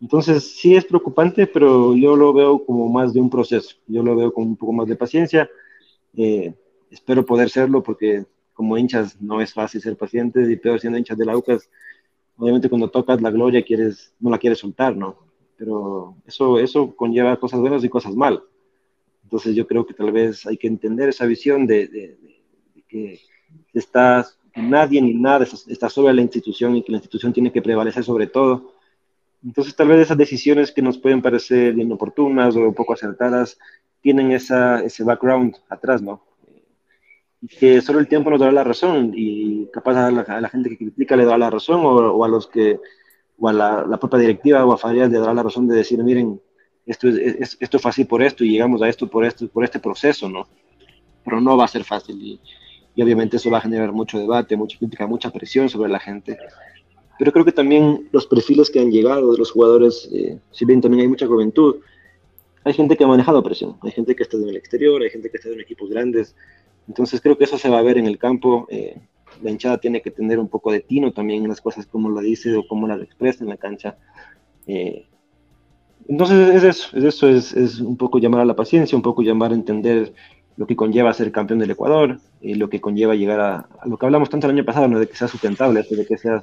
[0.01, 3.77] entonces, sí es preocupante, pero yo lo veo como más de un proceso.
[3.87, 5.49] Yo lo veo con un poco más de paciencia.
[6.15, 6.55] Eh,
[6.91, 11.19] espero poder serlo porque como hinchas no es fácil ser pacientes y peor siendo hinchas
[11.19, 11.69] de la UCAS,
[12.39, 15.19] obviamente cuando tocas la gloria quieres, no la quieres soltar, ¿no?
[15.59, 18.43] Pero eso, eso conlleva cosas buenas y cosas malas.
[19.25, 22.19] Entonces yo creo que tal vez hay que entender esa visión de, de,
[22.89, 23.21] que
[23.75, 28.05] está, nadie ni nada está sobre la institución y que la institución tiene que prevalecer
[28.05, 28.76] sobre todo.
[29.47, 33.57] Entonces tal vez esas decisiones que nos pueden parecer inoportunas o poco acertadas
[34.03, 36.23] tienen esa, ese background atrás, ¿no?
[37.47, 41.17] que solo el tiempo nos dará la razón y capaz a la, gente que critica
[41.17, 42.81] le dará la razón o, a los que
[43.39, 46.41] o a la, propia directiva o a Farías le dará la razón de decir miren
[46.87, 49.79] esto es, esto es fácil por esto y llegamos a esto por esto por este
[49.79, 50.49] proceso no
[51.25, 52.41] pero no va a ser fácil y,
[53.03, 56.39] obviamente eso va a generar mucho debate mucha crítica mucha presión sobre la gente
[57.19, 60.81] pero creo que también los perfiles que han llegado de los jugadores eh, si bien
[60.81, 61.77] también hay mucha juventud
[62.65, 65.31] hay gente que ha manejado presión hay gente que está en el exterior hay gente
[65.31, 66.35] que está en equipos grandes
[66.89, 68.67] entonces creo que eso se va a ver en el campo.
[68.71, 69.01] Eh,
[69.43, 72.21] la hinchada tiene que tener un poco de tino también en las cosas como lo
[72.21, 73.97] dice o como las expresa en la cancha.
[74.67, 75.07] Eh,
[76.09, 79.51] entonces es eso, es eso, es, un poco llamar a la paciencia, un poco llamar
[79.51, 80.13] a entender
[80.57, 84.07] lo que conlleva ser campeón del Ecuador y lo que conlleva llegar a, lo que
[84.07, 85.01] hablamos tanto el año pasado, ¿no?
[85.01, 86.43] de que sea sustentable, de que sea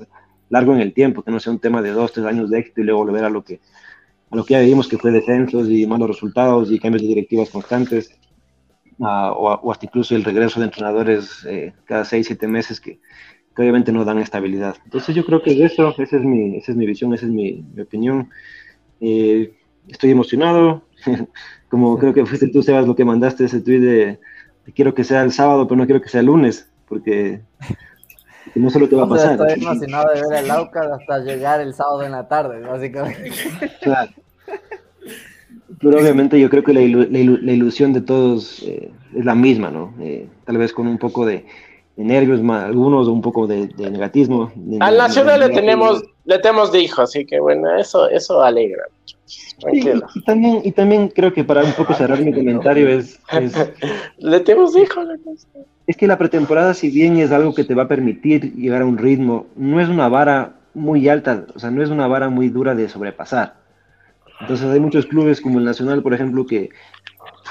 [0.53, 2.81] largo en el tiempo, que no sea un tema de dos, tres años de éxito
[2.81, 3.59] y luego volver a lo que
[4.29, 7.49] a lo que ya vimos que fue descensos y malos resultados y cambios de directivas
[7.49, 8.19] constantes
[8.99, 12.99] o, hasta incluso el regreso de entrenadores eh, cada seis, siete meses que,
[13.55, 14.75] obviamente no dan estabilidad.
[14.85, 17.31] Entonces yo creo que es eso, esa es mi, esa es mi visión, esa es
[17.31, 18.29] mi, opinión.
[18.99, 19.53] Eh,
[19.87, 20.83] estoy emocionado,
[21.69, 24.19] como creo que fuiste tú, Sebas, lo que mandaste ese tweet de,
[24.73, 27.41] quiero que sea el sábado, pero no quiero que sea el lunes, porque
[28.55, 29.33] no sé lo que va a pasar.
[29.33, 33.31] Estoy emocionado de ver el Aucas hasta llegar el sábado en la tarde, básicamente.
[33.81, 34.11] Claro
[35.83, 39.93] pero obviamente yo creo que la, ilusión de todos eh, es la misma, ¿no?
[39.99, 41.45] Eh, tal vez con un poco de,
[41.95, 44.51] nervios, algunos, un poco de, negatismo.
[44.79, 48.83] Al Nacional le tenemos, le tenemos de hijo, así que bueno, eso, eso alegra.
[49.59, 50.07] Tranquilo.
[50.15, 53.19] Y, también, y también creo que para un poco cerrar mi comentario es...
[54.17, 55.01] le tenemos de hijo.
[55.85, 58.85] Es que la pretemporada, si bien es algo que te va a permitir llegar a
[58.85, 62.49] un ritmo, no es una vara muy alta, o sea, no es una vara muy
[62.49, 63.62] dura de sobrepasar.
[64.43, 66.69] Entonces hay muchos clubes como el Nacional, por ejemplo, que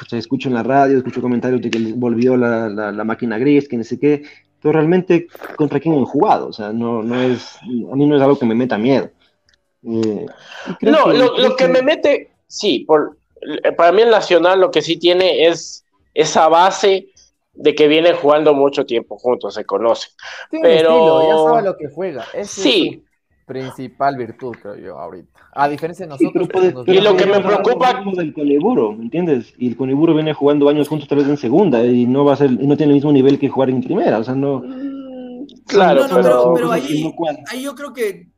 [0.06, 3.78] se escucho en la radio, escucho comentarios de que volvió la, la, máquina gris, que
[3.78, 4.22] no sé qué,
[4.60, 5.26] pero realmente
[5.56, 8.44] contra quién han jugado, o sea, no, no es, a mí no es algo que
[8.44, 9.10] me meta miedo.
[9.84, 10.26] Eh,
[10.82, 13.16] no, lo, lo que, me mete, sí, por,
[13.74, 17.08] para mí el Nacional lo que sí tiene es esa base
[17.54, 20.10] de que vienen jugando mucho tiempo juntos, se conoce.
[20.50, 22.26] pero ya sabe lo que juega.
[22.42, 23.02] sí,
[23.52, 25.28] principal virtud, creo yo, ahorita.
[25.52, 26.48] A diferencia de nosotros.
[26.86, 28.02] y lo que me preocupa.
[28.16, 29.54] del Coniburo, ¿me entiendes?
[29.58, 32.36] Y el Coniburo viene jugando años juntos, tal vez en segunda, y no va a
[32.36, 34.60] ser, y no tiene el mismo nivel que jugar en primera, o sea, no.
[34.60, 37.12] Mm, claro, pero, pero ahí,
[37.50, 38.28] ahí yo creo que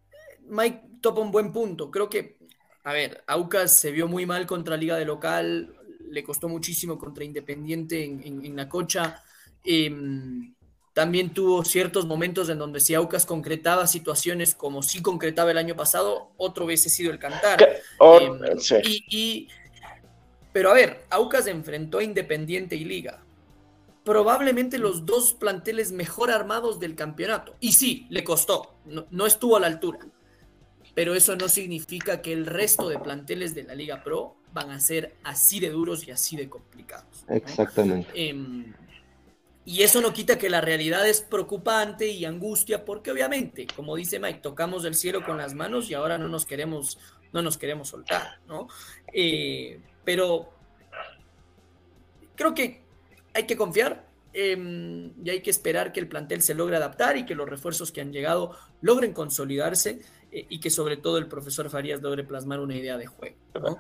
[0.49, 1.91] Mike topa un buen punto.
[1.91, 2.39] Creo que,
[2.83, 5.75] a ver, Aucas se vio muy mal contra Liga de Local,
[6.11, 9.23] le costó muchísimo contra Independiente en, en, en la cocha.
[9.65, 9.91] Eh,
[10.95, 15.75] también tuvo ciertos momentos en donde si Aucas concretaba situaciones como si concretaba el año
[15.75, 17.61] pasado, otro hubiese sido el cantar.
[18.01, 18.39] Em,
[19.11, 19.49] y,
[20.53, 23.21] pero a ver, Aucas enfrentó a Independiente y Liga.
[24.05, 27.57] Probablemente los dos planteles mejor armados del campeonato.
[27.59, 29.99] Y sí, le costó, no, estuvo a la altura.
[30.95, 34.79] Pero eso no significa que el resto de planteles de la Liga Pro van a
[34.79, 37.25] ser así de duros y así de complicados.
[37.29, 38.09] Exactamente.
[38.15, 38.73] Em,
[39.67, 44.19] y eso no quita que la realidad es preocupante y angustia, porque obviamente, como dice
[44.19, 46.99] Mike, tocamos el cielo con las manos y ahora no nos queremos,
[47.33, 48.69] no nos queremos soltar, ¿no?
[49.13, 50.51] Eh, pero
[52.37, 52.83] creo que
[53.33, 57.25] hay que confiar em, y hay que esperar que el plantel se logre adaptar y
[57.25, 60.01] que los refuerzos que han llegado logren consolidarse
[60.31, 63.79] eh, y que sobre todo el profesor Farías logre plasmar una idea de juego.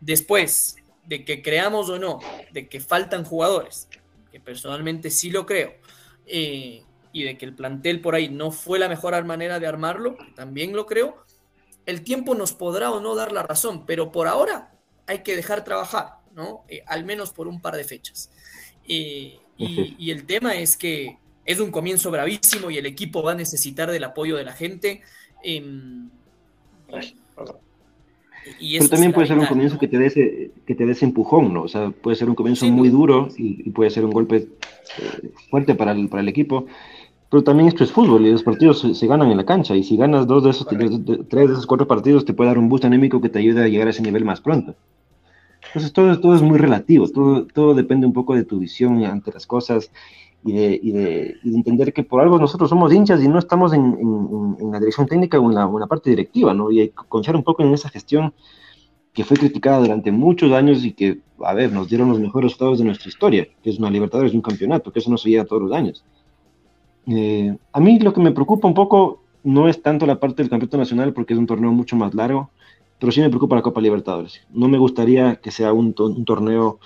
[0.00, 2.20] Después de que creamos o no,
[2.52, 3.88] de que faltan jugadores,
[4.30, 5.74] que personalmente sí lo creo,
[6.26, 10.16] eh, y de que el plantel por ahí no fue la mejor manera de armarlo,
[10.34, 11.24] también lo creo,
[11.86, 14.72] el tiempo nos podrá o no dar la razón, pero por ahora
[15.06, 16.64] hay que dejar trabajar, ¿no?
[16.68, 18.30] Eh, al menos por un par de fechas.
[18.86, 23.34] Eh, y, el tema es que es un comienzo bravísimo y el equipo va a
[23.34, 25.02] necesitar del apoyo de la gente.
[28.46, 31.52] Em, pero también puede ser un comienzo que te dé ese, que te dé empujón,
[31.52, 31.62] ¿no?
[31.62, 35.74] O sea, puede ser un comienzo muy duro y, puede ser un golpe eh, fuerte
[35.74, 36.66] para el, para el equipo.
[37.30, 39.76] Pero también esto es fútbol y los partidos se, ganan en la cancha.
[39.76, 40.90] Y si ganas dos de esos, tres
[41.48, 43.86] de esos cuatro partidos, te puede dar un boost anémico que te ayude a llegar
[43.86, 44.74] a ese nivel más pronto.
[45.68, 49.30] Entonces todo, todo es muy relativo, todo, todo depende un poco de tu visión ante
[49.30, 49.92] las cosas
[50.44, 54.56] y de, y de, entender que por algo nosotros somos hinchas y no estamos en,
[54.58, 56.70] en, la dirección técnica o en la, parte directiva, ¿no?
[56.70, 58.32] Y confiar un poco en esa gestión
[59.12, 62.78] que fue criticada durante muchos años y que, a ver, nos dieron los mejores resultados
[62.78, 65.44] de nuestra historia, que es una Libertadores y un campeonato, que eso no se llega
[65.44, 66.04] todos los años.
[67.06, 70.50] Eh, a mí lo que me preocupa un poco no es tanto la parte del
[70.50, 72.50] campeonato nacional, porque es un torneo mucho más largo,
[72.98, 74.42] pero sí me preocupa la Copa Libertadores.
[74.50, 76.78] No me gustaría que sea un, torneo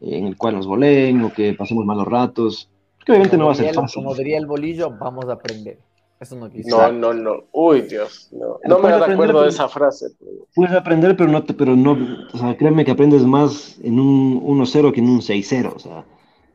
[0.00, 2.68] en el cual nos volen o que pasemos malos ratos,
[3.04, 4.02] que obviamente no va a ser fácil.
[4.02, 5.78] Como diría el bolillo, vamos a aprender.
[6.20, 7.44] Eso no No, no, no.
[7.50, 8.28] Uy, Dios.
[8.30, 10.06] No, no me acuerdo de esa frase.
[10.54, 11.98] Puedes aprender, pero no, te, pero no,
[12.32, 15.72] o sea, créeme que aprendes más en un 1-0 que en un 6-0.
[15.74, 16.04] O sea,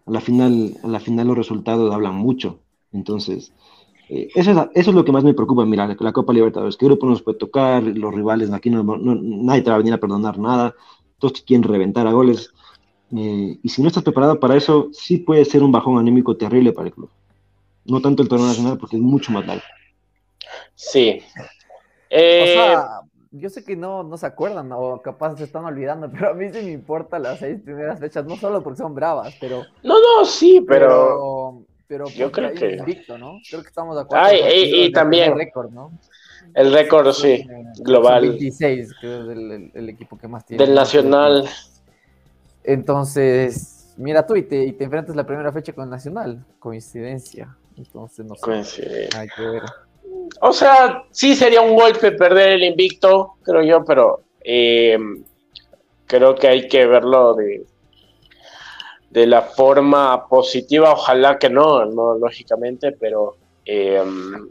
[0.05, 2.60] a la final, a la final los resultados hablan mucho.
[2.93, 3.51] Entonces,
[4.10, 6.86] eh, eso, es, eso es lo que más me preocupa, mira, la, Copa Libertadores, qué
[6.86, 10.39] grupo nos puede tocar, los rivales, aquí no, nadie te va a venir a perdonar
[10.39, 10.73] nada,
[11.19, 12.53] todos quieren reventar a goles,
[13.15, 16.73] eh, y si no estás preparado para eso, sí puede ser un bajón anémico terrible
[16.73, 17.09] para el club.
[17.85, 19.63] No tanto el torneo nacional, porque es mucho más largo.
[20.75, 21.21] Sí.
[22.09, 22.75] Eh,
[23.31, 26.47] yo sé que no, no se acuerdan o capaz se están olvidando, pero a mí
[26.51, 29.63] sí me importa las seis primeras fechas, no solo porque son bravas, pero...
[29.83, 33.39] No, no, sí, pero pero yo creo que invicto, ¿no?
[33.49, 34.25] Creo que estamos de acuerdo.
[34.25, 35.97] Ay, y, también el récord, ¿no?
[36.53, 37.45] El récord, sí,
[37.79, 38.27] global.
[38.27, 39.27] 26, que es
[39.73, 40.65] el, equipo que más tiene.
[40.65, 41.47] Del Nacional.
[42.67, 46.45] Entonces, mira tú y te, y te enfrentas la primera fecha con Nacional.
[46.60, 47.58] Coincidencia.
[47.75, 48.41] Entonces, no sé.
[48.41, 49.19] Coincidencia.
[49.19, 49.63] Hay que ver.
[50.41, 54.97] O sea, sí sería un golpe perder el invicto, creo yo, pero eh,
[56.06, 57.65] creo que hay que verlo de,
[59.10, 64.49] de la forma positiva, ojalá que no, no lógicamente, pero em,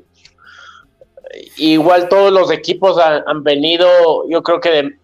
[1.56, 4.98] igual todos los equipos han, venido, yo creo que de,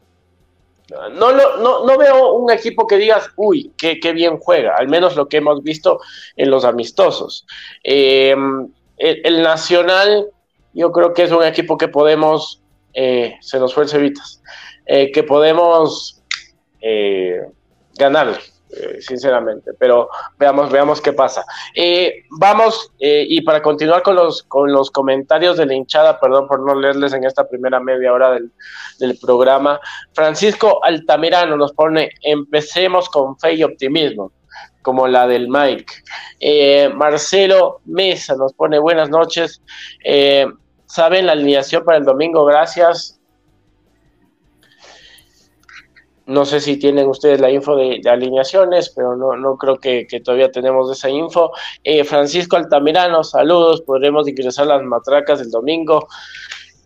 [1.13, 5.29] no, no, no, veo un equipo que digas, uy, qué, bien juega, al menos lo
[5.29, 6.01] que hemos visto
[6.37, 7.47] en los amistosos.
[7.83, 10.29] Em, el, Nacional,
[10.73, 12.63] yo creo que es un equipo que podemos,
[12.95, 14.15] eh, se nos fue el
[14.87, 16.23] eh, que podemos
[16.81, 17.41] eh,
[17.95, 18.39] ganarle.
[18.75, 20.09] Eh, sinceramente, pero
[20.39, 21.45] veamos, veamos qué pasa.
[21.75, 26.49] Eh, vamos, eh, y para continuar con los, con los comentarios de la hinchada, perdón
[26.49, 28.51] por no leerles en esta primera media hora del,
[28.99, 29.79] del programa,
[30.15, 34.33] Francisco Altamirano nos pone, empecemos con fe y optimismo
[34.81, 36.89] como la del Mike.
[36.95, 39.63] Marcelo Mesa nos pone buenas noches.
[40.87, 42.45] ¿Saben la alineación para el domingo?
[42.45, 43.22] Gracias.
[46.27, 50.51] No sé si tienen ustedes la info de, alineaciones, pero no, no creo que, todavía
[50.51, 51.53] tenemos esa info.
[51.83, 56.07] Eh, Francisco Altamirano, saludos, podremos ingresar las matracas el domingo.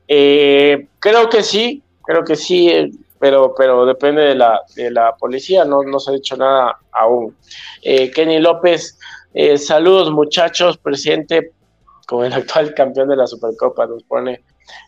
[0.08, 2.70] Eh, creo que sí, creo que sí,
[3.18, 7.36] pero, pero depende de la, de la policía, no, no se ha dicho nada aún.
[7.82, 8.98] Eh, Kenny López,
[9.58, 11.52] saludos muchachos, presidente
[12.06, 14.42] con el actual campeón de la Supercopa, nos pone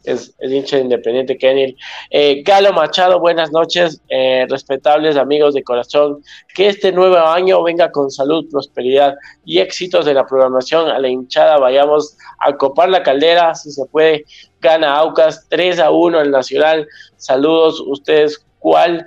[0.05, 1.77] es, es hincha Independiente Kenny.
[2.11, 6.23] Eh, Galo Machado, buenas noches, eh, respetables amigos de corazón.
[6.55, 9.15] Que este nuevo año venga con salud, prosperidad
[9.45, 10.89] y éxitos de la programación.
[10.89, 14.25] A la hinchada vayamos a copar la caldera, si se puede.
[14.61, 16.87] Gana Aucas 3 a 1 en Nacional.
[17.17, 19.07] Saludos, ustedes, ¿cuál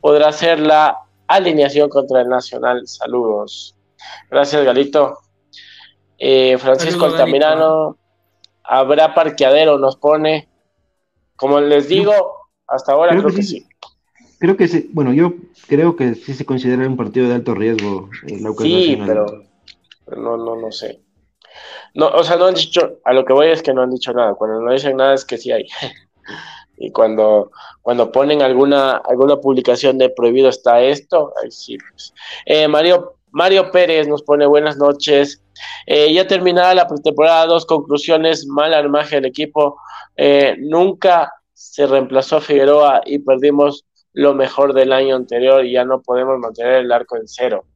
[0.00, 2.86] podrá ser la alineación contra el Nacional?
[2.86, 3.74] Saludos.
[4.30, 5.18] Gracias, Galito.
[6.18, 7.98] Eh, Francisco Altamirano
[8.68, 10.48] habrá parqueadero, nos pone.
[11.36, 12.12] Como les digo,
[12.66, 13.66] hasta ahora creo, que, sí.
[14.38, 14.90] Creo que sí.
[14.92, 15.34] Bueno, yo
[15.68, 18.08] creo que sí se considera un partido de alto riesgo.
[18.26, 19.26] Eh, sí, pero,
[20.16, 21.00] no, no, no sé.
[21.94, 24.12] No, o sea, no han dicho, a lo que voy es que no han dicho
[24.12, 24.34] nada.
[24.34, 25.66] Cuando no dicen nada es que sí hay.
[26.78, 27.50] y cuando,
[27.82, 31.78] cuando ponen alguna, alguna publicación de prohibido está esto, ahí sí.
[31.78, 32.12] Pues.
[32.44, 35.42] Eh, Mario, Mario Pérez nos pone buenas noches.
[35.86, 39.78] Eh, ya terminada la pretemporada, dos conclusiones, mala imagen del equipo.
[40.16, 46.00] Eh, nunca se reemplazó Figueroa y perdimos lo mejor del año anterior y ya no
[46.00, 47.66] podemos mantener el arco en cero.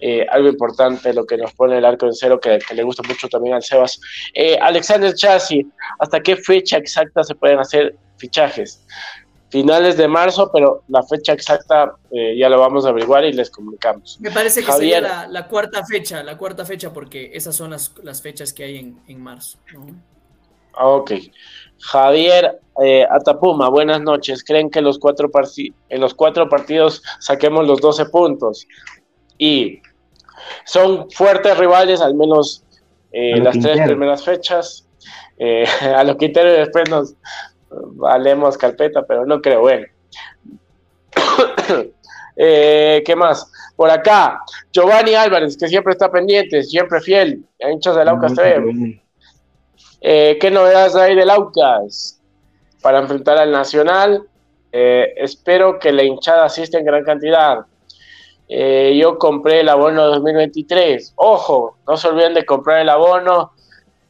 [0.00, 3.28] Eh, algo importante lo que nos pone el arco en cero, que, le gusta mucho
[3.28, 4.00] también al Sebas.
[4.60, 5.64] Alexander Chassi,
[6.00, 8.84] ¿hasta qué fecha exacta se pueden hacer fichajes?
[9.50, 13.50] Finales de marzo, pero la fecha exacta eh, ya lo vamos a averiguar y les
[13.50, 14.18] comunicamos.
[14.20, 18.52] Me parece que sería la, cuarta fecha, la cuarta fecha, porque esas son las, fechas
[18.52, 19.58] que hay en, marzo.
[20.78, 21.12] Ok.
[21.80, 24.44] Javier eh, Atapuma, buenas noches.
[24.44, 25.30] ¿Creen que los cuatro
[25.88, 28.66] en los cuatro partidos saquemos los 12 puntos?
[29.36, 29.80] Y
[30.64, 32.64] son fuertes rivales, al menos
[33.12, 34.86] eh, las tres primeras fechas.
[35.38, 35.64] Eh,
[35.96, 37.14] a lo que después nos
[37.70, 39.60] valemos carpeta, pero no creo.
[39.60, 39.86] Bueno.
[42.36, 43.50] ¿Qué más?
[43.76, 44.40] Por acá,
[44.72, 49.00] Giovanni Álvarez, que siempre está pendiente, siempre fiel, hinchas del Aucas TV.
[50.00, 52.20] ¿Qué novedades hay del Aucas?
[52.80, 54.26] para enfrentar al Nacional.
[54.72, 57.58] Eh, espero que la hinchada asista en gran cantidad.
[58.48, 61.14] Eh, yo compré el abono 2023.
[61.16, 63.52] Ojo, no se olviden de comprar el abono,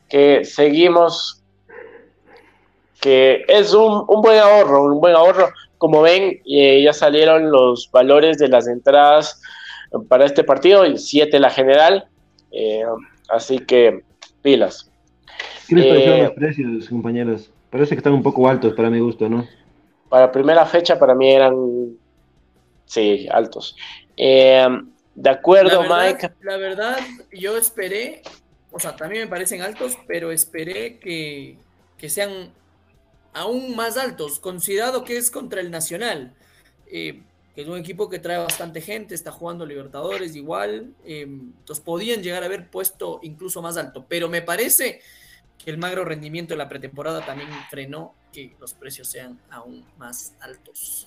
[0.09, 1.40] que seguimos,
[3.01, 5.51] que es un, buen ahorro, un buen ahorro.
[5.79, 9.41] Como ven, eh, ya salieron los valores de las entradas
[10.09, 12.07] para este partido, y 7 la general.
[13.29, 14.03] así que
[14.43, 14.91] pilas.
[15.69, 17.51] ¿Qué les parecieron los precios, compañeros?
[17.71, 19.47] Parece que están un poco altos para mi gusto, ¿no?
[20.09, 21.55] Para primera fecha, para mí eran.
[22.85, 23.77] Sí, altos.
[24.17, 24.67] Eh,
[25.15, 26.33] de acuerdo, Mike.
[26.43, 26.99] La verdad,
[27.33, 28.23] yo esperé,
[28.73, 31.57] o sea, también me parecen altos, pero esperé que,
[32.09, 32.51] sean
[33.33, 36.35] aún más altos, considerado que es contra el Nacional,
[36.87, 37.23] eh,
[37.55, 42.23] que es un equipo que trae bastante gente, está jugando Libertadores igual, eh, entonces podían
[42.23, 45.01] llegar a haber puesto incluso más alto, pero me parece
[45.59, 50.35] que el magro rendimiento de la pretemporada también frenó que los precios sean aún más
[50.41, 51.07] altos.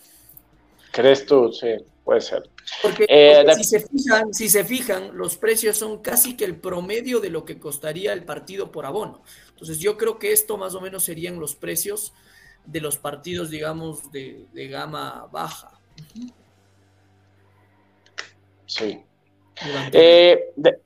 [0.93, 1.51] ¿Crees tú?
[1.51, 1.69] Sí,
[2.03, 2.47] puede ser.
[2.83, 7.19] Porque, eh, si, se fijan, si se fijan, los precios son casi que el promedio
[7.19, 9.23] de lo que costaría el partido por abono.
[9.49, 12.13] Entonces yo creo que esto más o menos serían los precios
[12.65, 15.79] de los partidos, digamos, de, gama baja.
[18.67, 19.03] Sí.
[19.93, 20.79] Eh, de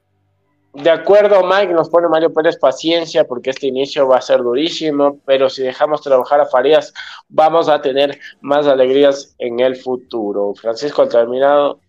[0.85, 5.49] acuerdo, Mike, nos pone Mario Pérez paciencia porque este inicio va a ser durísimo, pero
[5.49, 6.93] si dejamos trabajar a Farías,
[7.29, 10.53] vamos a tener más alegrías en el futuro.
[10.53, 11.79] Francisco Altamirano,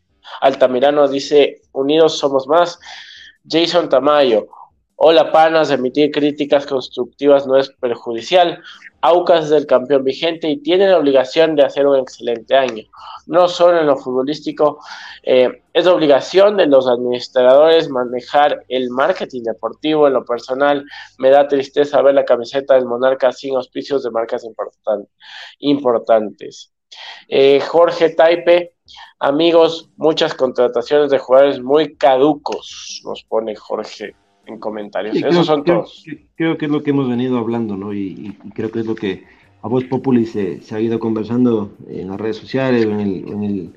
[0.40, 2.80] Altamirano dice, unidos somos más.
[3.46, 4.48] Jason Tamayo,
[5.00, 8.60] hola panas, emitir críticas constructivas no es perjudicial.
[9.00, 12.82] Aucas es el campeón vigente y tiene la obligación de hacer un excelente año.
[13.26, 14.80] No solo en lo futbolístico,
[15.22, 20.08] eh, es obligación de los administradores manejar el marketing deportivo.
[20.08, 20.84] En lo personal,
[21.18, 24.44] me da tristeza ver la camiseta del Monarca sin auspicios de marcas
[25.60, 26.72] importantes.
[27.28, 28.74] Eh, Jorge Taipe,
[29.20, 34.16] amigos, muchas contrataciones de jugadores muy caducos, nos pone Jorge
[34.48, 35.16] en comentarios.
[35.16, 36.04] Esos son todos.
[36.34, 37.92] Creo, que es lo que hemos venido hablando, ¿no?
[37.92, 39.24] Y, creo que es lo que
[39.62, 43.72] a Voz Populi se, ha ido conversando en las redes sociales, en, el,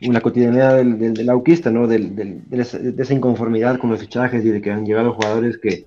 [0.00, 1.86] en, la cotidianidad del, del, auquista, ¿no?
[1.86, 5.86] de, esa, inconformidad con los fichajes y de que han llegado jugadores que,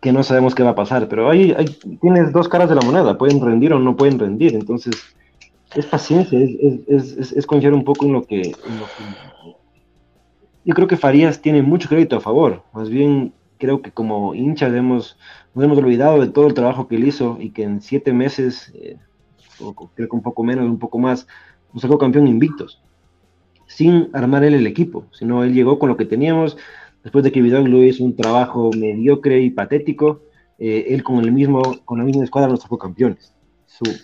[0.00, 1.08] que no sabemos qué va a pasar.
[1.08, 1.54] Pero ahí,
[2.00, 4.54] tienes dos caras de la moneda, pueden rendir o no pueden rendir.
[4.54, 4.94] Entonces,
[5.74, 9.57] es paciencia, es, es, es, confiar un poco en lo que, en lo que
[10.68, 12.62] yo creo que Farías tiene mucho crédito a favor.
[12.74, 15.16] Más bien, creo que como hinchas hemos,
[15.54, 18.70] nos hemos olvidado de todo el trabajo que él hizo y que en siete meses,
[18.74, 18.98] eh,
[19.60, 21.26] o creo que un poco menos, un poco más,
[21.72, 22.82] nos sacó campeón invictos,
[23.66, 26.58] sin armar él el equipo, sino él llegó con lo que teníamos.
[27.02, 30.20] Después de que Vidal hizo un trabajo mediocre y patético,
[30.58, 33.34] eh, él con el mismo, con la misma escuadra nos sacó campeones.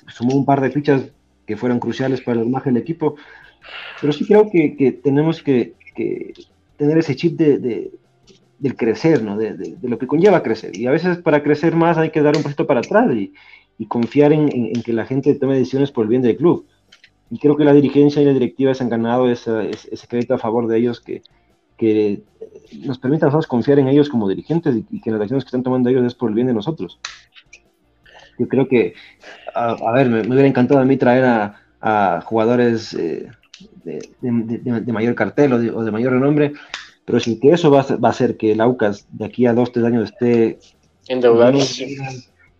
[0.07, 1.13] sumó un par de fichas
[1.45, 3.17] que fueron cruciales para el imagen del equipo,
[4.01, 6.33] pero sí creo que, que tenemos que, que,
[6.77, 7.91] tener ese chip de,
[8.59, 9.37] del crecer, ¿no?
[9.37, 10.77] De, lo que conlleva crecer.
[10.77, 13.33] Y a veces para crecer más hay que dar un pasito para atrás y,
[13.89, 14.49] confiar en,
[14.83, 16.67] que la gente tome decisiones por el bien del club.
[17.31, 20.39] Y creo que la dirigencia y la directiva se han ganado ese, ese crédito a
[20.39, 21.23] favor de ellos que,
[21.77, 22.23] que
[22.85, 25.63] nos permite a nosotros confiar en ellos como dirigentes y, que las acciones que están
[25.63, 26.99] tomando ellos es por el bien de nosotros.
[28.39, 28.95] Yo creo que,
[29.55, 33.29] a, ver, me, hubiera encantado a mí traer a, jugadores eh,
[33.85, 36.53] de, mayor cartel o de, mayor renombre,
[37.05, 39.85] pero sin que eso va a, hacer que el AUCAS de aquí a dos, tres
[39.85, 40.59] años esté
[41.09, 41.59] endeudado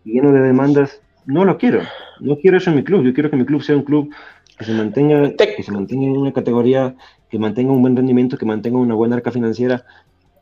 [0.05, 1.81] lleno, de demandas, no lo quiero.
[2.21, 3.05] No quiero eso en mi club.
[3.05, 4.15] Yo quiero que mi club sea un club
[4.59, 6.95] que se mantenga, que se mantenga en una categoría,
[7.31, 9.85] que mantenga un buen rendimiento, que mantenga una buena arca financiera.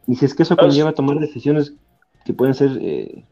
[0.07, 1.75] Y si es que eso conlleva a tomar decisiones
[2.25, 2.71] que pueden ser...
[2.81, 3.23] Eh,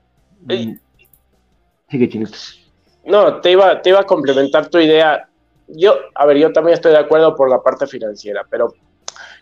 [1.90, 2.61] sigue, chinitos.
[3.05, 5.29] No, te iba, te iba a complementar tu idea
[5.74, 8.74] yo, a ver, yo también estoy de acuerdo por la parte financiera, pero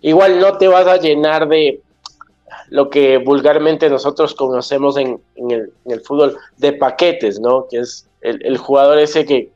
[0.01, 1.81] igual no te vas a llenar de
[2.69, 7.67] lo que vulgarmente nosotros conocemos en, el, fútbol de paquetes, ¿no?
[7.69, 9.53] Que es el, jugador ese que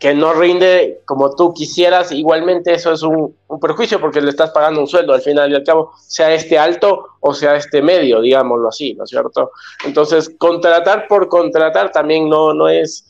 [0.00, 4.80] que no rinde como tú quisieras, igualmente eso es un, perjuicio porque le estás pagando
[4.80, 8.68] un sueldo al final y al cabo, sea este alto o sea este medio, digámoslo
[8.68, 9.52] así, ¿no es cierto?
[9.84, 13.06] Entonces, contratar por contratar también no, no es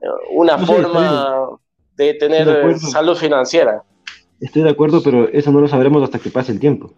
[0.00, 1.48] eh, una forma
[2.06, 3.82] de tener salud financiera.
[4.40, 6.92] Estoy de acuerdo, pero eso no lo sabremos hasta que pase el tiempo.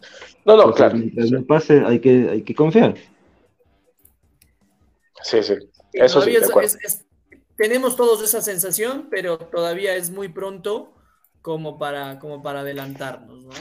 [0.45, 0.97] No, no, claro.
[0.97, 2.95] Mientras no pase, hay que, hay que confiar.
[5.23, 5.55] Sí, sí.
[5.93, 6.37] Eso sí,
[7.57, 10.93] tenemos todos esa sensación, pero todavía es muy pronto
[11.41, 13.53] como para, como para adelantarnos, ¿no?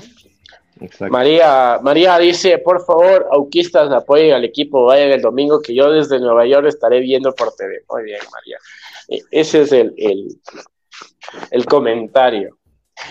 [1.09, 6.19] María, María dice, por favor, auquistas apoyen al equipo, vayan el domingo que yo desde
[6.19, 7.83] Nueva York estaré viendo por TV.
[7.89, 8.57] Muy bien, María.
[9.07, 10.35] E, ese es el, el,
[11.65, 12.57] comentario.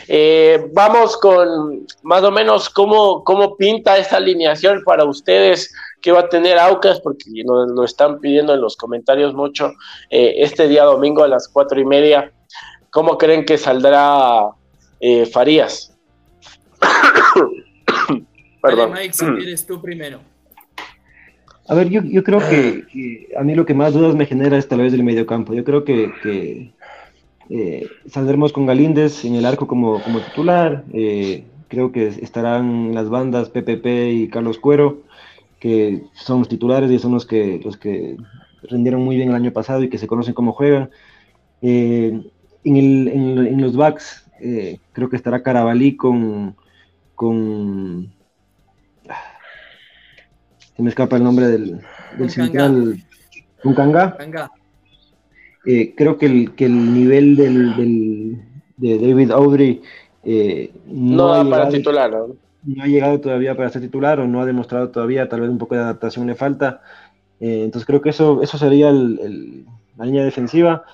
[0.06, 6.20] Eh, vamos con más o menos cómo, cómo pinta esta alineación para ustedes que va
[6.20, 9.72] a tener Aucas, porque nos lo están pidiendo en los comentarios mucho,
[10.10, 12.32] eh, este día domingo a las cuatro y media.
[12.90, 14.50] ¿Cómo creen que saldrá
[15.00, 15.96] eh, Farías?
[18.62, 18.92] Perdón.
[18.92, 20.20] Mike, si quieres tú primero.
[21.68, 24.80] A ver, yo, creo que, a mí lo que más dudas me genera es tal
[24.80, 25.54] vez el mediocampo.
[25.54, 26.72] Yo creo que,
[27.52, 30.84] eh, saldremos con Galíndez en el arco como, como titular.
[31.68, 35.02] creo que estarán las bandas PPP y Carlos Cuero
[35.62, 38.16] que son los titulares y son los que, los que
[38.64, 40.90] rindieron muy bien el año pasado y que se conocen cómo juegan.
[41.60, 42.20] Eh,
[42.64, 46.56] en, el, en, los backs eh, creo que estará Carabalí con,
[47.14, 48.12] con
[50.74, 51.80] se me escapa el nombre del,
[52.18, 53.00] del central
[53.62, 54.16] con Kanga.
[55.64, 58.38] Eh, creo que el, que el nivel del, del
[58.76, 59.80] de David Audrey
[60.86, 62.36] no, va para titular ¿no?
[62.64, 65.58] no ha llegado todavía para ser titular o no ha demostrado todavía, tal vez un
[65.58, 66.82] poco de adaptación le falta.
[67.40, 69.64] Eh, entonces creo que eso, eso sería el,
[69.96, 70.84] la línea defensiva.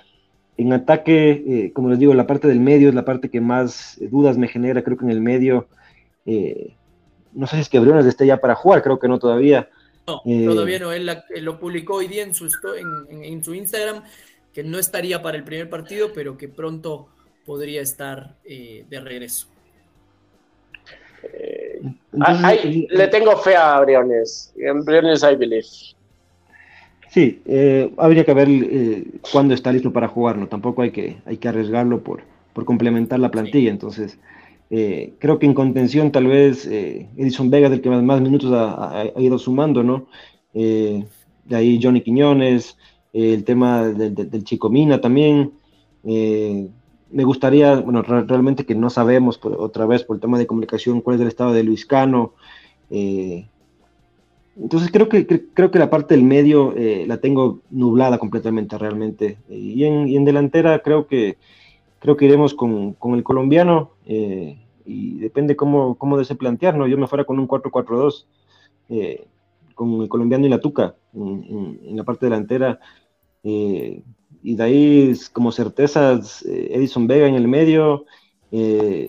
[0.56, 3.98] En ataque, eh, como les digo, la parte del medio es la parte que más
[4.10, 4.82] dudas me genera.
[4.82, 5.68] Creo que en el medio,
[6.26, 6.74] eh,
[7.32, 9.68] no sé si es que Briones esté ya para jugar, creo que no todavía.
[10.06, 10.90] No, todavía no.
[10.90, 11.08] Él,
[11.42, 12.46] lo publicó hoy día en su,
[13.10, 14.02] en, en su Instagram,
[14.52, 17.08] que no estaría para el primer partido, pero que pronto
[17.44, 19.48] podría estar de regreso.
[22.12, 24.52] le tengo fe a Briones.
[24.56, 25.66] En Briones I believe.
[27.08, 30.46] Sí, eh, habría que ver eh, cuándo está listo para jugar, ¿no?
[30.46, 32.22] Tampoco hay que, hay que arriesgarlo por,
[32.52, 33.70] por complementar la plantilla.
[33.70, 34.18] Entonces,
[34.70, 39.38] eh, creo que en contención tal vez Edison Vega, del que más, minutos ha, ido
[39.38, 40.06] sumando, ¿no?
[40.52, 42.76] de ahí Johnny Quiñones,
[43.12, 45.52] el tema del Chico Mina también
[47.10, 51.16] me gustaría, bueno, realmente que no sabemos otra vez por el tema de comunicación cuál
[51.16, 52.34] es el estado de Luis Cano.
[52.90, 53.46] Eh,
[54.60, 59.38] entonces creo que, creo que la parte del medio eh, la tengo nublada completamente realmente.
[59.48, 61.38] Y en, delantera creo que,
[62.00, 66.86] creo que iremos con, el colombiano eh, y depende cómo, cómo se plantear, ¿no?
[66.86, 68.24] Yo me fuera con un 4-4-2
[69.78, 72.80] con el colombiano y la tuca en, la parte delantera.
[74.42, 78.04] Y de ahí como certezas eh, Edison Vega en el medio
[78.50, 79.06] eh,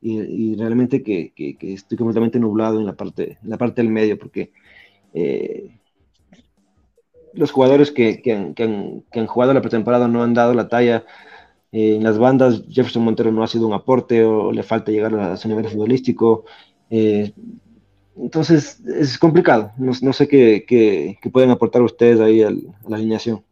[0.00, 4.52] y, realmente que, estoy completamente nublado en la parte, la parte del medio porque
[5.14, 5.78] eh,
[7.32, 11.04] los jugadores que, han, jugado la pretemporada no han dado la talla
[11.72, 15.36] en las bandas Jefferson Montero no ha sido un aporte o, le falta llegar a,
[15.36, 16.44] su nivel futbolístico
[18.16, 23.42] entonces es complicado no, sé qué, pueden aportar ustedes ahí a la alineación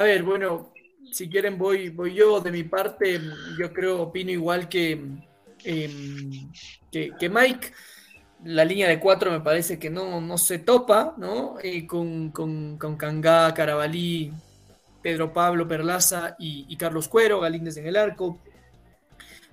[0.00, 0.72] a ver, bueno,
[1.12, 3.20] si quieren voy, voy yo de mi parte,
[3.58, 4.92] yo creo, opino igual que,
[5.62, 6.50] em,
[6.90, 7.72] que, Mike.
[8.44, 11.56] La línea de cuatro me parece que no, no se topa, ¿no?
[11.62, 14.32] Eh, con, con, con Cangá, Carabalí,
[15.02, 18.38] Pedro Pablo Perlaza y, Carlos Cuero, Galíndez en el arco.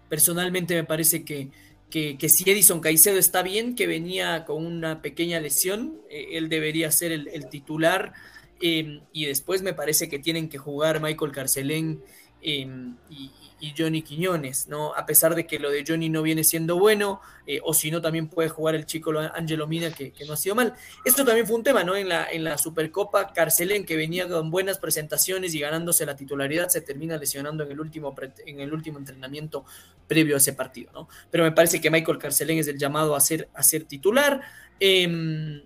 [0.07, 1.51] Personalmente me parece que,
[1.89, 6.91] que, si Edison Caicedo está bien, que venía con una pequeña lesión, eh, él debería
[6.91, 8.13] ser el, titular.
[8.59, 12.01] Em, y después me parece que tienen que jugar Michael Carcelén
[12.41, 13.31] em, y,
[13.75, 14.93] Johnny Quiñones, ¿no?
[14.93, 18.01] A pesar de que lo de Johnny no viene siendo bueno, eh, o si no,
[18.01, 20.75] también puede jugar el chico Angelo Mina, que, no ha sido mal.
[21.03, 21.95] Esto también fue un tema, ¿no?
[21.95, 26.69] En la, en la Supercopa, Carcelén, que venía con buenas presentaciones y ganándose la titularidad,
[26.69, 28.15] se termina lesionando en el último,
[28.45, 29.65] en el último entrenamiento
[30.07, 31.09] previo a ese partido, ¿no?
[31.31, 34.39] Pero me parece que Michael Carcelén es el llamado a ser, a ser titular.
[34.79, 35.63] Eh,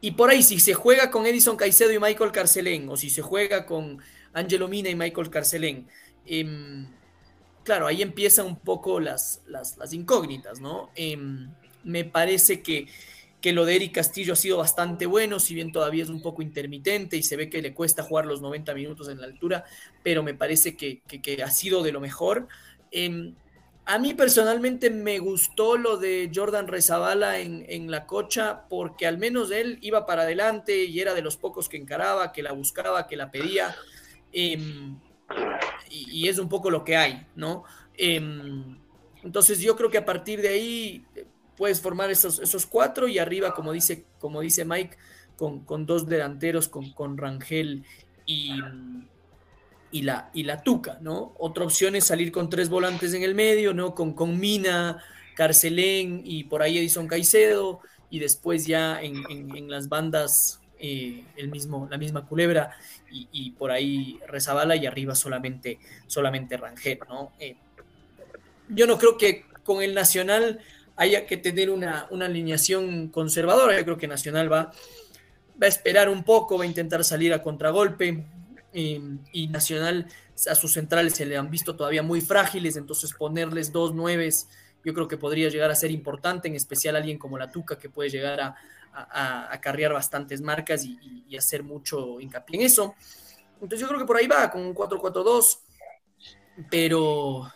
[0.00, 3.22] y por ahí, si se juega con Edison Caicedo y Michael Carcelén, o si se
[3.22, 3.98] juega con
[4.38, 5.86] Angelo Mina y Michael Carcelén,
[6.26, 6.86] em,
[7.64, 10.90] claro, ahí empiezan un poco las, las, incógnitas, ¿no?
[10.94, 11.50] Em,
[11.84, 12.86] me parece que
[13.40, 16.42] que lo de Eric Castillo ha sido bastante bueno, si bien todavía es un poco
[16.42, 19.64] intermitente y se ve que le cuesta jugar los 90 minutos en la altura,
[20.02, 21.02] pero me parece que,
[21.42, 22.48] ha sido de lo mejor.
[22.90, 23.34] Em,
[23.84, 29.50] a mí personalmente me gustó lo de Jordan Rezabala en, la cocha, porque al menos
[29.50, 33.16] él iba para adelante y era de los pocos que encaraba, que la buscaba, que
[33.16, 33.76] la pedía.
[34.32, 34.98] Em,
[35.90, 37.64] y, es un poco lo que hay, ¿no?
[37.94, 38.78] Em,
[39.22, 41.06] entonces yo creo que a partir de ahí
[41.56, 44.96] puedes formar esos, esos cuatro y arriba, como dice, como dice Mike,
[45.36, 47.84] con, con dos delanteros, con, con Rangel
[48.26, 48.52] y,
[49.90, 51.34] y, la, y la Tuca, ¿no?
[51.38, 53.94] Otra opción es salir con tres volantes en el medio, ¿no?
[53.94, 55.02] Con, con Mina,
[55.34, 61.48] Carcelén y por ahí Edison Caicedo, y después ya en, en, las bandas eh, el
[61.48, 62.76] mismo, la misma culebra
[63.10, 67.32] y, por ahí Rezabala y arriba solamente, solamente Rangel, ¿no?
[67.38, 67.56] Eh,
[68.68, 70.60] yo no creo que con el Nacional
[70.96, 73.78] haya que tener una, alineación conservadora.
[73.78, 74.72] Yo creo que Nacional va,
[75.60, 78.24] va, a esperar un poco, va a intentar salir a contragolpe.
[78.72, 80.06] y Nacional
[80.48, 84.48] a sus centrales se le han visto todavía muy frágiles, entonces ponerles dos nueves
[84.84, 87.90] yo creo que podría llegar a ser importante, en especial alguien como la Tuca que
[87.90, 88.56] puede llegar a,
[88.92, 92.94] a, acarrear bastantes marcas y, y, hacer mucho hincapié en eso.
[93.54, 95.58] Entonces yo creo que por ahí va con un 4-4-2,
[96.70, 97.48] pero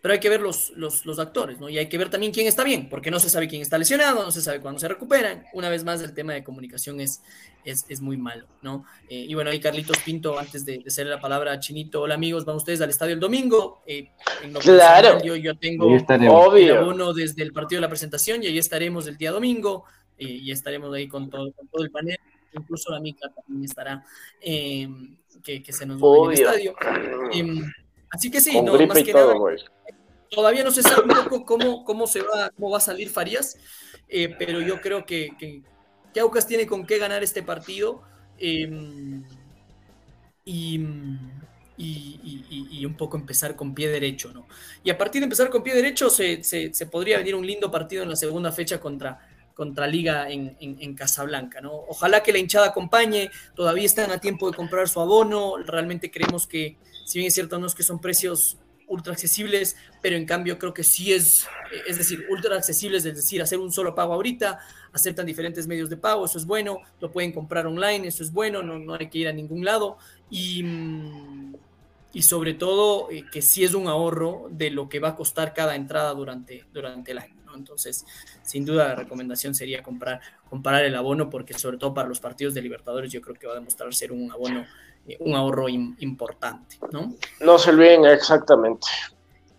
[0.00, 1.68] pero hay que ver los, los, actores, ¿no?
[1.68, 4.24] Y hay que ver también quién está bien, porque no se sabe quién está lesionado,
[4.24, 5.44] no se sabe cuándo se recuperan.
[5.52, 7.20] Una vez más, el tema de comunicación es,
[7.64, 8.84] es, muy malo, ¿no?
[9.10, 12.44] Eh, y bueno, ahí Carlitos Pinto, antes de, de la palabra a Chinito, hola amigos,
[12.44, 13.82] van ustedes al estadio el domingo.
[13.86, 14.12] Eh,
[14.60, 15.20] claro.
[15.22, 19.32] Yo, yo tengo uno desde el partido de la presentación y ahí estaremos el día
[19.32, 19.84] domingo
[20.18, 22.18] eh, y estaremos ahí con todo, todo el panel.
[22.52, 24.04] Incluso la mica también estará,
[24.40, 26.74] que, que, se nos va en el estadio.
[27.32, 27.72] Em,
[28.10, 29.34] así que sí, no, más que nada.
[30.30, 33.58] Todavía no se sabe un poco cómo, cómo, se va, cómo va a salir Farías,
[34.08, 35.62] eh, pero yo creo que, que,
[36.20, 38.02] Aucas tiene con qué ganar este partido.
[38.38, 39.22] Em,
[40.44, 40.80] y,
[41.78, 44.48] y, un poco empezar con pie derecho, ¿no?
[44.82, 48.02] Y a partir de empezar con pie derecho se, se, podría venir un lindo partido
[48.02, 49.27] en la segunda fecha contra,
[49.58, 51.72] contra Liga en, en, Casablanca, ¿no?
[51.88, 56.46] Ojalá que la hinchada acompañe, todavía están a tiempo de comprar su abono, realmente creemos
[56.46, 58.56] que, si bien es cierto, no es que son precios
[58.86, 61.48] ultra accesibles, pero en cambio creo que sí es,
[61.88, 64.60] es decir, ultra accesibles, es decir, hacer un solo pago ahorita,
[64.92, 68.62] aceptan diferentes medios de pago, eso es bueno, lo pueden comprar online, eso es bueno,
[68.62, 69.98] no, no hay que ir a ningún lado
[70.30, 70.64] y,
[72.12, 75.52] y sobre todo eh, que sí es un ahorro de lo que va a costar
[75.52, 77.37] cada entrada durante, durante el año.
[77.54, 78.04] Entonces,
[78.42, 82.54] sin duda la recomendación sería comprar, comprar el abono porque sobre todo para los partidos
[82.54, 84.66] de Libertadores yo creo que va a demostrar ser un abono
[85.20, 87.14] un ahorro importante, ¿no?
[87.40, 88.86] No se olviden exactamente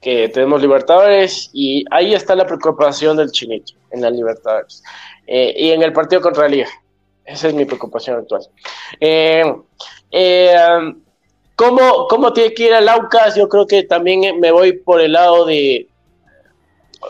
[0.02, 4.84] que tenemos Libertadores y ahí está la preocupación del Chinito en las Libertadores
[5.28, 6.70] eh, y en el partido contra Liga.
[7.26, 8.48] Esa es mi preocupación actual.
[9.00, 9.44] Eh,
[10.12, 10.94] eh,
[11.56, 13.36] ¿cómo, ¿Cómo tiene que ir al Aucas?
[13.36, 15.88] Yo creo que también me voy por el lado de,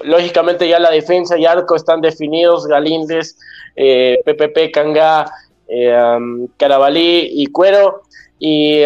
[0.04, 3.38] lógicamente ya la defensa y arco están definidos, Galíndez,
[3.76, 5.32] PPP, Canga,
[6.58, 8.04] Carabalí y Cuero.
[8.40, 8.84] Y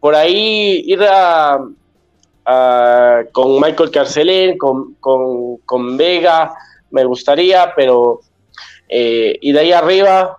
[0.00, 1.58] por ahí ir a,
[3.32, 6.54] con Michael Carcelén, con, con, Vega,
[6.90, 8.20] me gustaría, pero
[8.88, 10.38] eh, y de ahí arriba,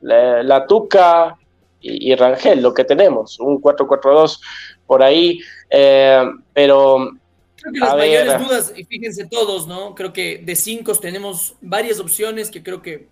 [0.00, 1.36] la, Tuca
[1.80, 4.40] y, Rangel, lo que tenemos, un 4-4-2
[4.86, 5.40] por ahí,
[5.70, 7.10] eh, pero...
[7.60, 9.94] Creo que las mayores dudas, y fíjense todos, ¿no?
[9.94, 13.08] Creo que de cinco tenemos varias opciones que creo que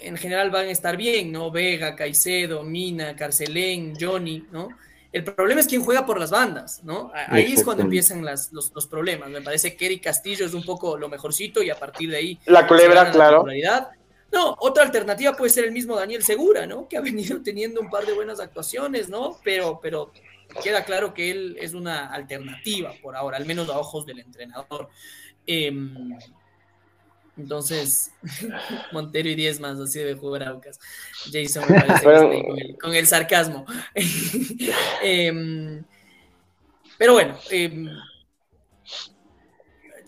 [0.00, 1.50] en general van a estar bien, ¿no?
[1.50, 4.68] Vega, Caicedo, Mina, Carcelén, Johnny, ¿no?
[5.12, 7.12] El problema es quién juega por las bandas, ¿no?
[7.14, 9.28] Ahí es cuando empiezan las, los, problemas.
[9.28, 12.38] Me parece que Eric Castillo es un poco lo mejorcito y a partir de ahí.
[12.46, 13.44] La culebra, claro.
[14.32, 16.88] no, otra alternativa puede ser el mismo Daniel Segura, ¿no?
[16.88, 19.38] Que ha venido teniendo un par de buenas actuaciones, ¿no?
[19.44, 20.12] Pero, pero
[20.62, 24.88] queda claro que él es una alternativa por ahora, al menos a ojos del entrenador.
[25.46, 25.72] Eh,
[27.36, 28.12] entonces,
[28.92, 30.78] Montero y 10 más, así debe jugar Aucas.
[31.32, 33.64] Jason me parece con, el, sarcasmo.
[35.02, 35.82] Em,
[36.98, 37.86] pero bueno, eh,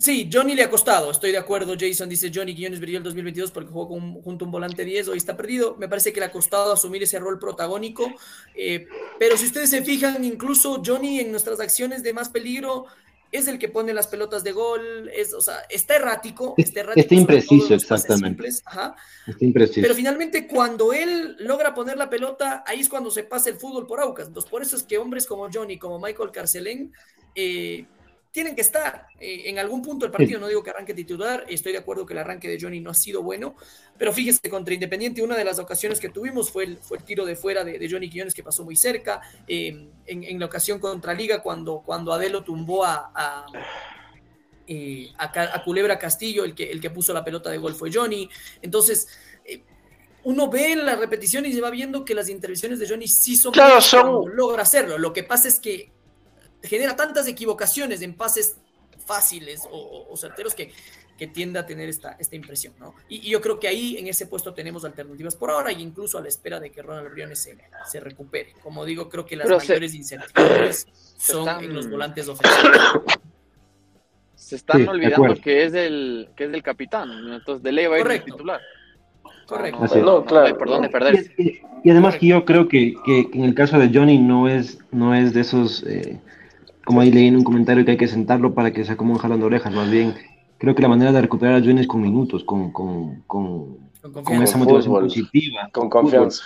[0.05, 1.75] sí, Johnny le ha costado, estoy de acuerdo.
[1.77, 5.09] Jason dice: Johnny Guillones brilló el 2022 porque jugó con, junto a un volante 10,
[5.09, 5.75] hoy está perdido.
[5.77, 8.13] Me parece que le ha costado asumir ese rol protagónico.
[8.55, 8.87] Eh,
[9.19, 12.85] pero si ustedes se fijan, incluso Johnny en nuestras acciones de más peligro
[13.31, 17.01] es el que pone las pelotas de gol, es, o sea, está errático, está, errático,
[17.01, 18.47] está impreciso, exactamente.
[18.47, 18.95] está
[19.39, 19.81] impreciso.
[19.81, 23.87] Pero finalmente cuando él logra poner la pelota, ahí es cuando se pasa el fútbol
[23.87, 24.27] por Aucas.
[24.27, 26.93] Entonces, por eso es que hombres como Johnny, como Michael Carcelén,
[27.35, 27.85] eh,
[28.35, 30.41] tienen que estar eh, en algún punto del partido.
[30.41, 32.93] No digo que arranque titular, estoy de acuerdo que el arranque de Johnny no ha
[32.93, 33.55] sido bueno,
[33.97, 37.23] pero fíjese, contra Independiente, una de las ocasiones que tuvimos fue el, fue el tiro
[37.23, 39.21] de fuera de, Johnny Quillones que pasó muy cerca.
[39.47, 43.45] Eh, en, la ocasión contra Liga, cuando, cuando Adelo tumbó a, a,
[44.67, 45.13] eh,
[45.63, 48.29] Culebra Castillo, el que, el que puso la pelota de gol fue Johnny.
[48.61, 49.07] Entonces,
[50.25, 53.53] uno ve la repetición y se va viendo que las intervenciones de Johnny sí son,
[53.53, 54.35] claro, son...
[54.35, 54.97] logra hacerlo.
[54.97, 55.94] Lo que pasa es que
[56.65, 58.57] genera tantas equivocaciones en pases
[59.05, 60.71] fáciles o, certeros que,
[61.17, 62.95] que, tiende a tener esta, esta impresión, ¿no?
[63.07, 66.21] Y, yo creo que ahí en ese puesto tenemos alternativas por ahora e incluso a
[66.21, 68.53] la espera de que Ronald Briones se, se recupere.
[68.63, 70.87] Como digo, creo que las mayores incertidumbres
[71.17, 73.03] son en los volantes ofensivos.
[74.35, 77.99] Se están olvidando que es, el, que es el capitán, entonces de ley va a
[77.99, 78.61] ir titular.
[79.47, 79.95] Correcto.
[80.03, 80.57] No, claro.
[80.57, 81.33] Perdón perder.
[81.37, 85.13] Y, además que yo creo que, que, en el caso de Johnny no es, no
[85.13, 86.19] es de esos eh,
[86.85, 89.19] como ahí leí en un comentario que hay que sentarlo para que sea como un
[89.19, 90.13] jalón de orejas, más bien
[90.57, 94.43] creo que la manera de recuperar a Johnny es con minutos, con, con, con, con,
[94.43, 95.69] esa motivación positiva.
[95.73, 96.43] Con confianza.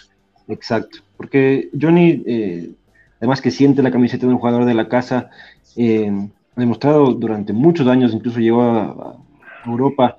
[0.48, 2.72] Exacto, porque Johnny, eh,
[3.18, 5.30] además que siente la camiseta de un jugador de la casa,
[5.76, 6.10] eh,
[6.56, 9.18] ha demostrado durante muchos años, incluso llegó a,
[9.66, 10.16] Europa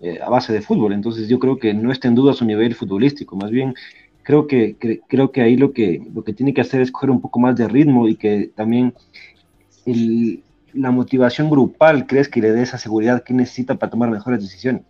[0.00, 2.76] eh, a base de fútbol, entonces yo creo que no está en duda su nivel
[2.76, 3.74] futbolístico, más bien
[4.22, 4.76] creo que,
[5.08, 7.56] creo que ahí lo que, lo que tiene que hacer es coger un poco más
[7.56, 8.94] de ritmo y que también
[9.86, 14.82] la motivación grupal crees que le dé esa seguridad que necesita para tomar mejores decisiones.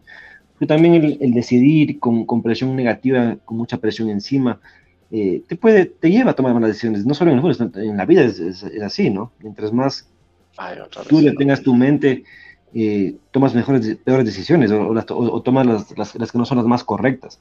[0.58, 4.60] Pero también el, decidir con, presión negativa, con mucha presión encima,
[5.10, 7.04] eh, te, puede, te lleva a tomar malas decisiones.
[7.04, 9.32] No solo en el fútbol, en la vida es, así, ¿no?
[9.40, 10.08] Mientras más
[11.08, 12.22] tú le tengas tu mente,
[12.72, 16.84] eh, tomas mejores, peores decisiones o, tomas las, las, las, que no son las más
[16.84, 17.40] correctas.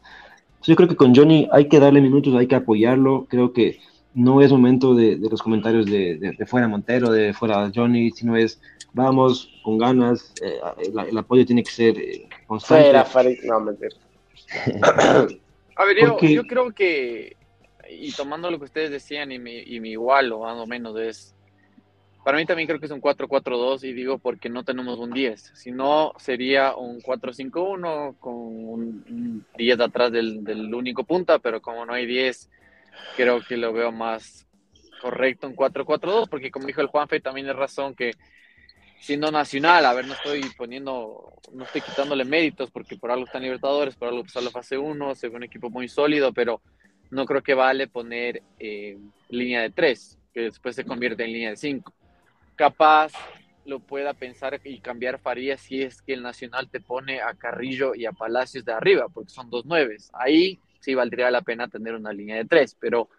[0.64, 3.28] yo creo que con Johnny hay que darle minutos, hay que apoyarlo.
[3.30, 3.80] Creo que
[4.16, 8.61] no es momento de, los comentarios de, fuera Montero, de fuera Johnny, sino es
[8.93, 10.59] vamos con ganas, eh,
[11.09, 12.84] el, apoyo tiene que ser eh, constante.
[12.84, 13.72] Fuera, fuera, no,
[15.76, 17.36] A ver, yo, yo, creo que,
[17.89, 20.95] y tomando lo que ustedes decían y mi, y mi igual o más o menos
[20.99, 21.34] es,
[22.24, 25.53] para mí también creo que es un 4-4-2 y digo porque no tenemos un 10,
[25.55, 31.88] si no sería un 4-5-1 con un, 10 atrás del, del único punta, pero como
[31.88, 32.51] no hay 10
[33.16, 34.48] creo que lo veo más
[35.02, 38.12] correcto en 4-4-2, porque como dijo el Juanfe, también es razón que
[39.00, 43.44] siendo nacional, a ver, no estoy poniendo, no estoy quitándole méritos, porque por algo están
[43.44, 46.62] Libertadores, por algo pasó la fase 1, se ve un equipo muy sólido, pero
[47.12, 51.50] no creo que vale poner eh, línea de 3, que después se convierte en línea
[51.50, 51.94] de 5.
[52.56, 53.12] Capaz
[53.66, 57.96] lo pueda pensar y cambiar Faría si es que el Nacional te pone a Carrillo
[57.96, 60.12] y a Palacios de arriba, porque son dos nueves.
[60.14, 63.10] Ahí sí valdría la pena tener una línea de tres, pero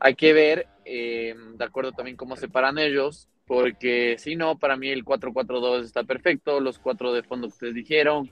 [0.00, 4.76] hay que ver, eh, de acuerdo también cómo se paran ellos, porque si no, para
[4.76, 8.30] mí el 4-4-2 está perfecto, los cuatro de fondo que ustedes dijeron.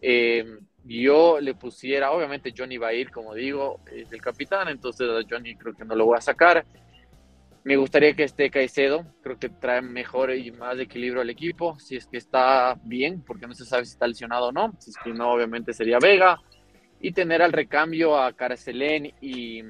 [0.00, 0.44] Eh,
[0.84, 5.26] yo le pusiera, obviamente Johnny va a ir, como digo, es el capitán, entonces a
[5.28, 6.64] Johnny creo que no lo voy a sacar.
[7.64, 11.96] Me gustaría que esté Caicedo, creo que trae mejor y más equilibrio al equipo, si
[11.96, 14.96] es que está bien, porque no se sabe si está lesionado o no, si es
[15.02, 16.40] que no, obviamente sería Vega
[17.02, 19.62] y tener al recambio a Carcelén y,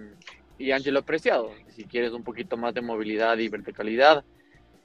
[0.58, 1.50] y Angelo Preciado.
[1.68, 4.22] Si quieres un poquito más de movilidad y verticalidad,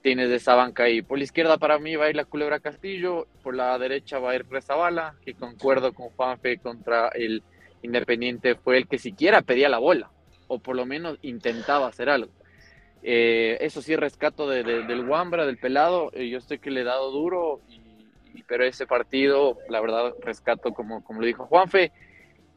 [0.02, 2.62] tienes de esa banca y por la izquierda para mí va a ir la Culebra
[2.62, 7.44] Castillo, por la derecha va a ir Rezabala, que concuerdo con Juanfe contra el
[7.82, 10.10] Independiente, fue el que siquiera pedía la bola,
[10.48, 12.32] o por lo menos intentaba hacer algo.
[13.04, 16.86] Eh, eso sí, rescato de, del Wambra, del pelado, eh, yo sé que le he
[16.86, 21.92] dado duro, y, pero ese partido, la verdad, rescato como, como lo dijo Juanfe,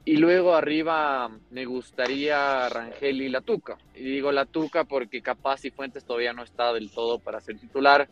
[0.05, 3.77] y luego arriba me gustaría Rangel y La Tuca.
[3.95, 7.59] Y digo La Tuca porque capaz y Fuentes todavía no está del todo para ser
[7.59, 8.09] titular,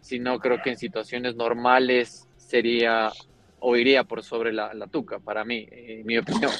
[0.00, 3.10] sino creo que en situaciones normales sería
[3.58, 6.52] o iría por sobre La, la Tuca, para mí, en mi opinión.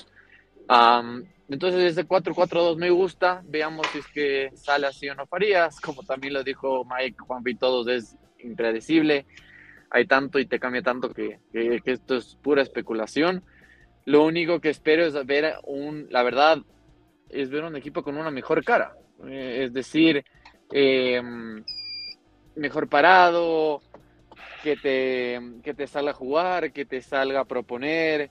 [1.48, 6.02] entonces ese 4-4-2 me gusta, veamos si es que sale así o no Farías, como
[6.02, 9.26] también lo dijo Mike, Juan y todos, es impredecible,
[9.90, 13.42] hay tanto y te cambia tanto que, que esto es pura especulación
[14.06, 16.58] lo único que espero es ver un, la verdad,
[17.28, 18.94] es ver un equipo con una mejor cara.
[19.26, 20.24] Eh, es decir,
[20.72, 21.64] em,
[22.54, 23.82] mejor parado,
[24.62, 28.30] que te, que te salga a jugar, que te salga a proponer,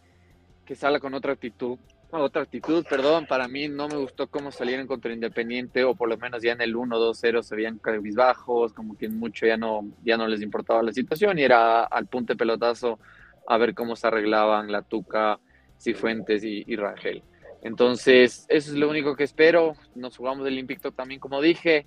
[0.66, 1.78] que salga con otra actitud.
[2.12, 6.18] otra actitud, perdón, para mí no me gustó cómo salieron contra Independiente, o por lo
[6.18, 7.82] menos ya en el 1-2-0 se veían
[8.16, 12.08] bajos, como que mucho ya no, ya no les importaba la situación y era al
[12.08, 13.00] punte pelotazo
[13.46, 15.40] a ver cómo se arreglaban la tuca
[15.80, 17.24] Cifuentes y, y Rangel.
[17.62, 19.76] Entonces, eso es lo único que espero.
[19.96, 21.86] Nos jugamos el invicto también, como dije.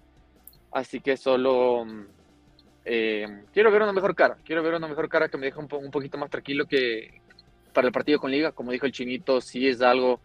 [0.72, 2.07] Así que solo mm,
[2.84, 5.68] eh, quiero ver una mejor cara, quiero ver una mejor cara que me deje un,
[5.70, 7.20] un poquito más tranquilo que
[7.72, 10.20] para el partido con Liga, como dijo el chinito, sí es algo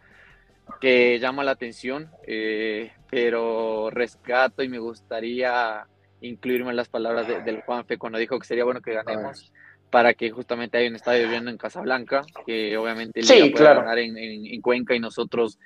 [0.80, 5.86] que llama la atención, eh, pero rescato y me gustaría
[6.22, 9.52] incluirme en las palabras del Juanfe cuando dijo que sería bueno que ganemos
[9.94, 14.18] para que justamente haya un estadio viendo en Casablanca, que obviamente el sí, ganar en,
[14.18, 15.60] en, Cuenca y nosotros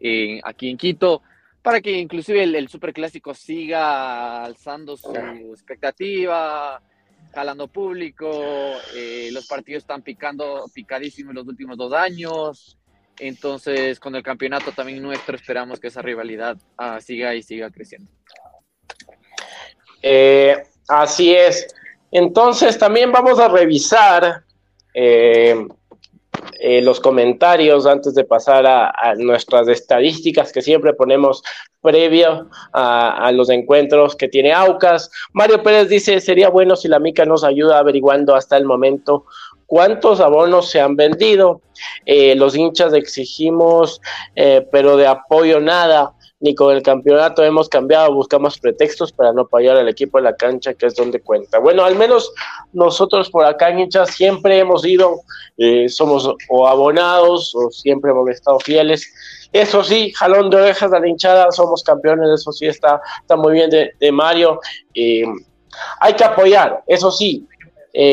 [0.00, 1.20] eh, aquí en Quito,
[1.60, 5.14] para que inclusive el, el Superclásico siga alzando su
[5.52, 6.80] expectativa,
[7.34, 12.78] jalando público, eh, los partidos están picando, picadísimos los últimos dos años,
[13.18, 18.10] entonces, con el campeonato también nuestro, esperamos que esa rivalidad uh, siga y siga creciendo.
[20.00, 20.56] Eh,
[20.88, 21.66] así es.
[22.14, 24.44] Entonces, también vamos a revisar
[24.94, 25.66] eh,
[26.60, 31.42] eh, los comentarios antes de pasar a, nuestras estadísticas que siempre ponemos
[31.82, 35.10] previo a, los encuentros que tiene Aucas.
[35.32, 39.24] Mario Pérez dice, sería bueno si la Mica nos ayuda averiguando hasta el momento
[39.66, 41.62] cuántos abonos se han vendido.
[42.06, 44.00] Eh, los hinchas exigimos,
[44.70, 46.13] pero de apoyo nada.
[46.44, 50.36] Ni con el campeonato hemos cambiado, buscamos pretextos para no apoyar al equipo en la
[50.36, 51.58] cancha, que es donde cuenta.
[51.58, 52.30] Bueno, al menos
[52.74, 55.22] nosotros por acá en hinchas siempre hemos ido,
[55.56, 59.10] eh, somos o abonados o siempre hemos estado fieles.
[59.54, 63.54] Eso sí, jalón de orejas a la hinchada, somos campeones, eso sí está, está muy
[63.54, 64.60] bien de, de Mario.
[64.94, 67.48] hay que apoyar, eso sí,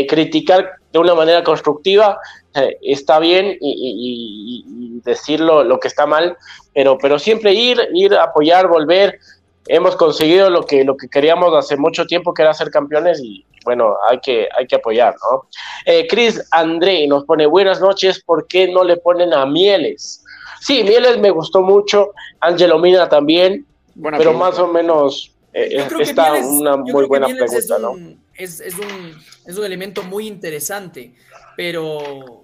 [0.07, 2.17] criticar de una manera constructiva,
[2.53, 6.37] eh, está bien y, y, y, decir lo, lo, que está mal,
[6.73, 9.19] pero, pero siempre ir, ir, apoyar, volver.
[9.67, 13.45] Hemos conseguido lo que, lo que queríamos hace mucho tiempo, que era ser campeones, y
[13.63, 15.47] bueno, hay que, hay que apoyar, ¿no?
[15.85, 20.23] Eh, Chris André nos pone buenas noches, ¿por qué no le ponen a Mieles?
[20.59, 24.49] Sí, Mieles me gustó mucho, Angelo Mina también, Buena pero pregunta.
[24.49, 28.17] más o menos eh, está Mieles, una muy buena pregunta, es un, ¿no?
[28.35, 31.13] Es, es, un, es un elemento muy interesante,
[31.55, 32.40] pero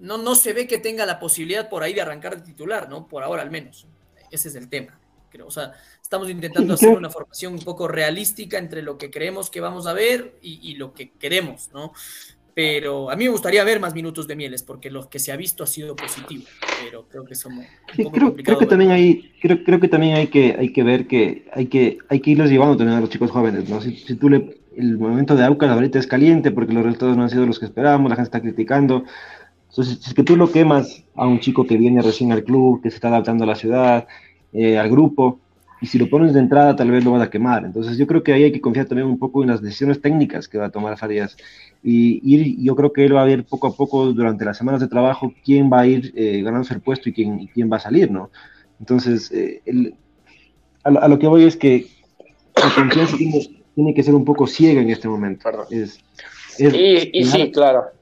[0.00, 3.06] no, no se ve que tenga la posibilidad por ahí de arrancar de titular, ¿no?
[3.06, 3.86] Por ahora al menos.
[4.30, 4.98] Ese es el tema.
[5.30, 5.46] Creo.
[5.46, 5.72] O sea,
[6.02, 9.92] estamos intentando hacer una formación un poco realística entre lo que creemos que vamos a
[9.92, 11.92] ver y, y lo que queremos, ¿no?
[12.52, 15.36] Pero a mí me gustaría ver más minutos de Mieles, porque lo que se ha
[15.36, 16.44] visto ha sido positivo,
[16.84, 19.88] pero creo que somos un Sí, poco creo, creo que también hay, creo, creo que
[19.88, 23.00] también hay que, hay que ver que hay que, hay que irlos llevando también a
[23.00, 23.80] los chicos jóvenes, ¿no?
[23.80, 27.22] Si, si tú le, el momento de Aucas ahorita es caliente porque los resultados no
[27.22, 29.04] han sido los que esperábamos, la gente está criticando.
[29.70, 32.82] Entonces, si es que tú lo quemas a un chico que viene recién al club,
[32.82, 34.06] que se está adaptando a la ciudad,
[34.52, 35.38] eh, al grupo,
[35.80, 37.64] y si lo pones de entrada tal vez lo vas a quemar.
[37.64, 40.48] Entonces yo creo que ahí hay que confiar también un poco en las decisiones técnicas
[40.48, 41.36] que va a tomar Farías.
[41.82, 44.80] Y ir, yo creo que él va a ver poco a poco durante las semanas
[44.80, 47.76] de trabajo quién va a ir eh, ganándose el puesto y quién, y quién va
[47.76, 48.30] a salir, ¿no?
[48.80, 49.94] Entonces, eh, el,
[50.84, 51.86] a, a, lo que voy es que
[52.56, 55.48] la confianza tiene, tiene que ser un poco ciega en este momento.
[55.70, 56.00] Es,
[56.58, 57.99] es, y, y sí, claro.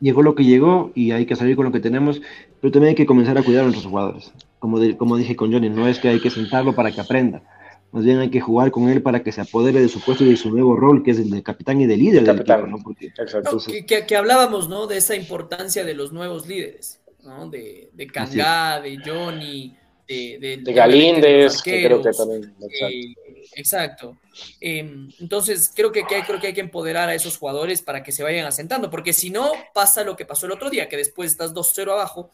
[0.00, 2.20] Llegó lo que llegó y hay que salir con lo que tenemos,
[2.60, 4.32] pero también hay que comenzar a cuidar a nuestros jugadores.
[4.58, 7.42] Como, de, como dije con Johnny, no es que hay que sentarlo para que aprenda,
[7.90, 10.30] más bien hay que jugar con él para que se apodere de su puesto y
[10.30, 12.78] de su nuevo rol, que es el de capitán y de líder del equipo, ¿no?
[12.82, 14.86] Porque, no, que, que, que, hablábamos, ¿no?
[14.86, 17.48] De esa importancia de los nuevos líderes, ¿no?
[17.48, 19.74] De, de Kangá, de Johnny,
[20.08, 22.54] de, de, de Galíndez, que creo que también.
[22.80, 23.14] Eh,
[23.54, 24.16] exacto.
[24.60, 28.10] Eh, entonces, creo que, que, creo que hay que empoderar a esos jugadores para que
[28.10, 31.30] se vayan asentando, porque si no, pasa lo que pasó el otro día, que después
[31.30, 32.30] estás 2-0 abajo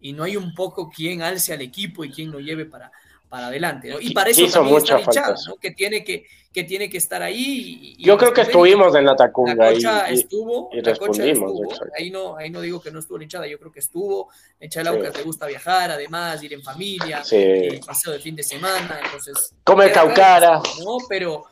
[0.00, 2.92] y no hay un poco quien alce al equipo y quien lo lleve para,
[3.28, 3.88] para adelante.
[3.90, 4.00] ¿no?
[4.00, 5.56] Y para eso también está Richard, ¿no?
[5.56, 7.96] que, tiene que, que tiene que estar ahí.
[7.98, 9.54] Y, Yo creo que estuvimos en la Tacunga.
[9.54, 11.90] La cocha y, estuvo, y la cocha respondimos, estuvo.
[11.98, 14.28] Ahí, no, ahí no digo que no estuvo hinchada, yo creo que estuvo.
[14.60, 14.98] Hinchada sí.
[15.16, 17.36] le gusta viajar, además, ir en familia, sí.
[17.36, 19.00] eh, paseo de fin de semana.
[19.04, 20.60] Entonces, Comer caucara.
[20.84, 20.98] ¿no?
[21.08, 21.44] Pero,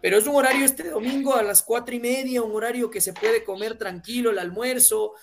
[0.00, 3.12] pero es un horario este domingo a las cuatro y media, un horario que se
[3.12, 5.14] puede comer tranquilo, el almuerzo.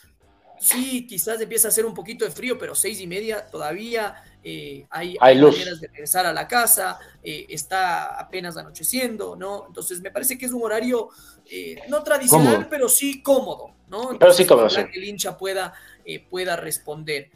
[0.60, 4.86] Sí, quizás empieza a hacer un poquito de frío, pero seis y media todavía eh,
[4.90, 9.66] hay, hay, maneras de regresar a la casa, eh, está apenas anocheciendo, ¿no?
[9.68, 11.10] Entonces me parece que es un horario
[11.50, 12.70] eh, no tradicional, cómodo.
[12.70, 14.12] pero sí cómodo, ¿no?
[14.12, 14.82] Entonces, pero sí cómodo, sí.
[14.92, 15.74] que el hincha pueda,
[16.06, 17.30] eh, pueda responder.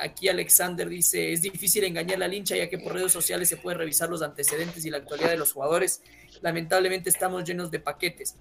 [0.00, 3.76] Aquí Alexander dice, es difícil engañar al hincha ya que por redes sociales se puede
[3.76, 6.00] revisar los antecedentes y la actualidad de los jugadores.
[6.40, 8.36] Lamentablemente estamos llenos de paquetes.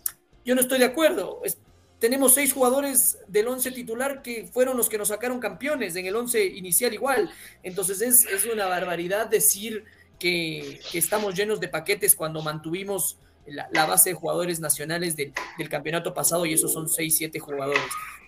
[0.46, 1.42] Yo no estoy de acuerdo.
[1.44, 1.58] Es,
[2.06, 6.16] tenemos seis jugadores del once titular que fueron los que nos sacaron campeones, en el
[6.16, 7.32] once inicial igual.
[7.64, 9.86] Entonces es, es una barbaridad decir
[10.20, 15.68] que, estamos llenos de paquetes cuando mantuvimos la, la base de jugadores nacionales de, del
[15.68, 17.82] campeonato pasado y esos son seis, siete jugadores.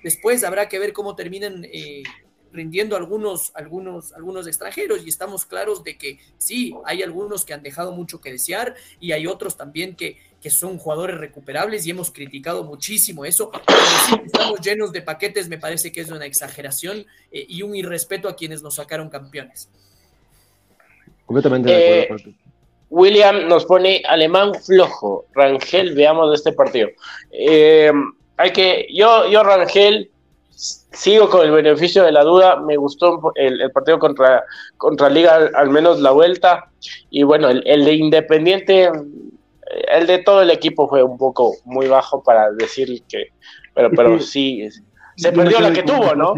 [0.03, 2.01] Después habrá que ver cómo terminan eh,
[2.51, 7.61] rindiendo algunos, algunos, algunos extranjeros y estamos claros de que sí, hay algunos que han
[7.61, 12.11] dejado mucho que desear y hay otros también que, que son jugadores recuperables y hemos
[12.11, 13.51] criticado muchísimo eso.
[14.25, 18.35] Estamos llenos de paquetes, me parece que es una exageración eh, y un irrespeto a
[18.35, 19.69] quienes nos sacaron campeones.
[21.25, 22.29] Completamente de acuerdo.
[22.29, 22.35] Eh,
[22.89, 25.25] William nos pone alemán flojo.
[25.33, 26.89] Rangel, veamos de este partido.
[27.31, 27.91] Eh,
[28.37, 30.09] hay que, yo, yo Rangel,
[30.91, 32.57] sigo con el beneficio de la duda.
[32.57, 34.43] Me gustó el, partido contra,
[34.77, 36.69] contra Liga, al, menos la vuelta.
[37.09, 38.89] Y bueno, el, de Independiente,
[39.69, 43.27] el de todo el equipo fue un poco muy bajo para decir que.
[43.73, 44.67] Pero, pero sí,
[45.15, 46.35] se perdió la que tuvo, ¿no?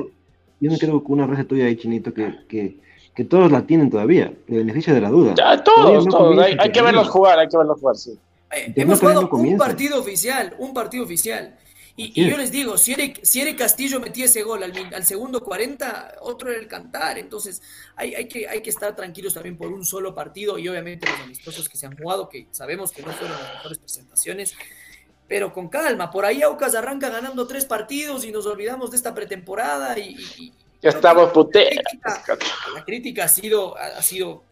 [0.59, 2.80] Yo me creo que una frase tuya ahí, Chinito, que, que,
[3.15, 5.36] que, todos la tienen todavía, el beneficio de la duda.
[5.38, 6.38] Ya, todos, todos.
[6.38, 8.19] Hay, hay, que verlos jugar, hay que verlos jugar, sí.
[8.51, 11.55] Eh, hemos jugado un partido oficial, un partido oficial.
[11.96, 16.50] Y, yo les digo, si Eric, si Castillo metía ese gol al, segundo 40, otro
[16.50, 17.18] era el cantar.
[17.18, 17.62] Entonces,
[17.96, 21.20] hay, hay, que, hay que estar tranquilos también por un solo partido y obviamente los
[21.20, 24.56] amistosos que se han jugado, que sabemos que no fueron las mejores presentaciones,
[25.28, 26.10] pero con calma.
[26.10, 30.54] Por ahí Aucas arranca ganando tres partidos y nos olvidamos de esta pretemporada y...
[30.82, 31.84] ya estamos puteros.
[32.74, 34.44] La, crítica ha sido, ha sido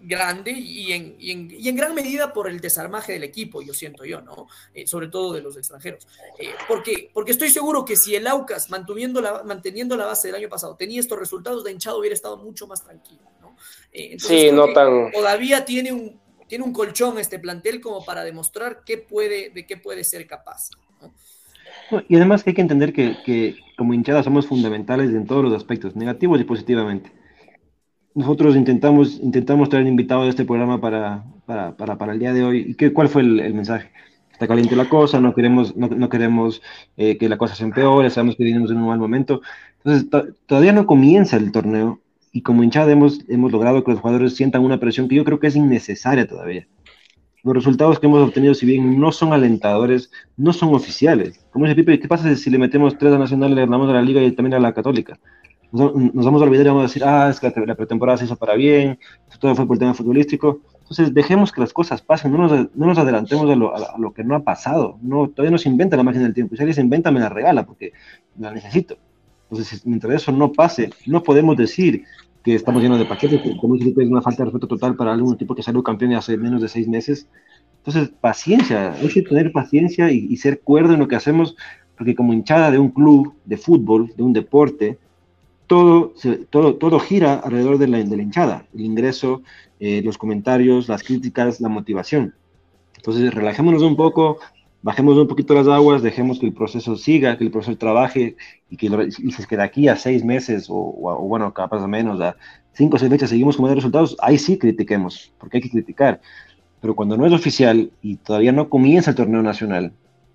[0.00, 3.74] grande y en, y, en, y en, gran medida por el desarmaje del equipo, yo
[3.74, 4.48] siento yo, ¿no?
[4.74, 6.06] Eh, sobre todo de los extranjeros.
[6.38, 10.36] Eh, porque, porque estoy seguro que si el Aucas, manteniendo la, manteniendo la base del
[10.36, 13.56] año pasado, tenía estos resultados, de hinchado hubiera estado mucho más tranquilo, ¿no?
[13.92, 15.12] Eh, sí, no tan...
[15.12, 19.76] Todavía tiene un, tiene un colchón este plantel como para demostrar qué puede, de qué
[19.76, 20.70] puede ser capaz,
[22.08, 25.54] Y además que hay que entender que, que como hinchada somos fundamentales en todos los
[25.54, 27.21] aspectos, negativos y positivamente
[28.14, 32.44] nosotros intentamos, intentamos traer invitado de este programa para, para, para, para el día de
[32.44, 32.64] hoy.
[32.68, 33.90] ¿Y qué, cuál fue el, mensaje?
[34.32, 36.62] Está caliente la cosa, no queremos, no, queremos
[36.96, 39.40] eh, que la cosa se empeore, sabemos que vivimos en un mal momento.
[39.84, 40.08] Entonces,
[40.46, 42.00] todavía no comienza el torneo
[42.32, 45.38] y como hinchada hemos, hemos logrado que los jugadores sientan una presión que yo creo
[45.38, 46.66] que es innecesaria todavía.
[47.44, 51.44] Los resultados que hemos obtenido, si bien no son alentadores, no son oficiales.
[51.50, 54.02] Como dice Pipe, ¿qué pasa si le metemos tres a Nacional, le ganamos a la
[54.02, 55.18] Liga y también a la Católica?
[55.72, 55.92] Nos,
[56.24, 58.54] vamos a olvidar y vamos a decir, ah, es que la pretemporada se hizo para
[58.54, 58.98] bien,
[59.40, 60.60] todo fue por el tema futbolístico.
[60.80, 64.12] Entonces, dejemos que las cosas pasen, no nos, no nos adelantemos a lo, a, lo,
[64.12, 64.98] que no ha pasado.
[65.00, 66.54] No, todavía no se inventa la máquina del tiempo.
[66.54, 67.92] Si alguien se inventa, me la regala porque
[68.38, 68.98] la necesito.
[69.50, 72.04] Entonces, mientras eso no pase, no podemos decir
[72.44, 75.38] que estamos llenos de paquetes, que como es una falta de respeto total para algún
[75.38, 77.28] tipo que salió campeón hace menos de seis meses.
[77.78, 81.56] Entonces, paciencia, hay que tener paciencia y, y ser cuerdo en lo que hacemos,
[81.96, 84.98] porque como hinchada de un club de fútbol, de un deporte,
[85.72, 86.12] todo,
[86.50, 89.40] todo, todo gira alrededor de la, de hinchada, el ingreso,
[89.80, 92.34] eh, los comentarios, las críticas, la motivación.
[92.94, 94.36] Entonces, relajémonos un poco,
[94.82, 98.36] bajemos un poquito las aguas, dejemos que el proceso siga, que el proceso trabaje
[98.68, 98.86] y que
[99.18, 102.36] y que de aquí a seis meses o, o, bueno, capaz menos, a
[102.74, 106.20] cinco o seis fechas seguimos con buenos resultados, ahí sí critiquemos, porque hay que criticar.
[106.82, 109.94] Pero cuando no es oficial y todavía no comienza el torneo nacional,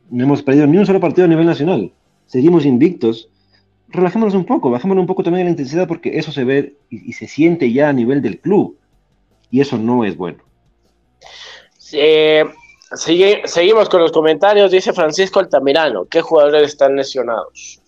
[0.09, 1.91] no hemos perdido ni un solo partido a nivel nacional,
[2.25, 3.29] seguimos invictos,
[3.89, 7.27] relajémonos un poco, bajémonos un poco también la intensidad porque eso se ve y, se
[7.27, 8.77] siente ya a nivel del club
[9.49, 10.43] y eso no es bueno.
[11.79, 12.51] sigue,
[13.45, 17.81] seguimos con los comentarios, dice Francisco Altamirano, ¿qué jugadores están lesionados?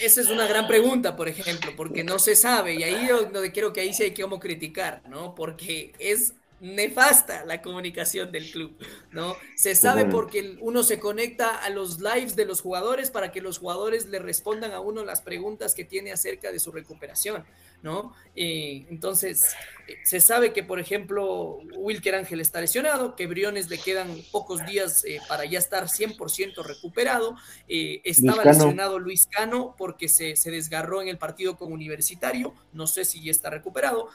[0.00, 3.72] Esa es una gran pregunta, por ejemplo, porque no se sabe, y ahí donde quiero
[3.72, 5.34] que ahí sí hay que como criticar, ¿no?
[5.34, 8.76] Porque es nefasta la comunicación del club,
[9.10, 9.34] ¿no?
[9.56, 13.58] Se sabe porque uno se conecta a los lives de los jugadores para que los
[13.58, 17.44] jugadores le respondan a uno las preguntas que tiene acerca de su recuperación,
[17.82, 18.14] ¿no?
[18.36, 19.42] Eh, entonces,
[19.88, 24.64] eh, se sabe que, por ejemplo, Wilker Ángel está lesionado, que Briones le quedan pocos
[24.64, 27.36] días eh, para ya estar 100% recuperado,
[27.66, 33.04] estaba lesionado Luis Cano porque se, se desgarró en el partido con Universitario, no sé
[33.04, 34.10] si ya está recuperado,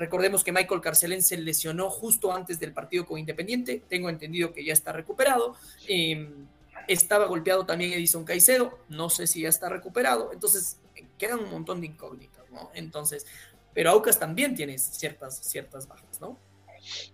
[0.00, 3.82] Recordemos que Michael Carcelén se lesionó justo antes del partido con Independiente.
[3.86, 5.56] Tengo entendido que ya está recuperado.
[5.86, 6.46] Em,
[6.88, 8.78] estaba golpeado también Edison Caicedo.
[8.88, 10.30] No sé si ya está recuperado.
[10.32, 10.78] Entonces,
[11.18, 12.70] quedan un montón de incógnitas, ¿no?
[12.72, 13.26] Entonces,
[13.74, 16.38] pero Aucas también tiene ciertas, ciertas bajas, ¿no?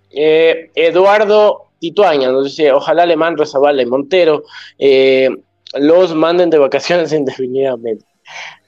[0.09, 4.45] Eh, Eduardo Tituaña nos dice, ojalá Alemán, Rezabala y Montero
[4.79, 5.29] eh,
[5.75, 8.07] los manden de vacaciones indefinidamente.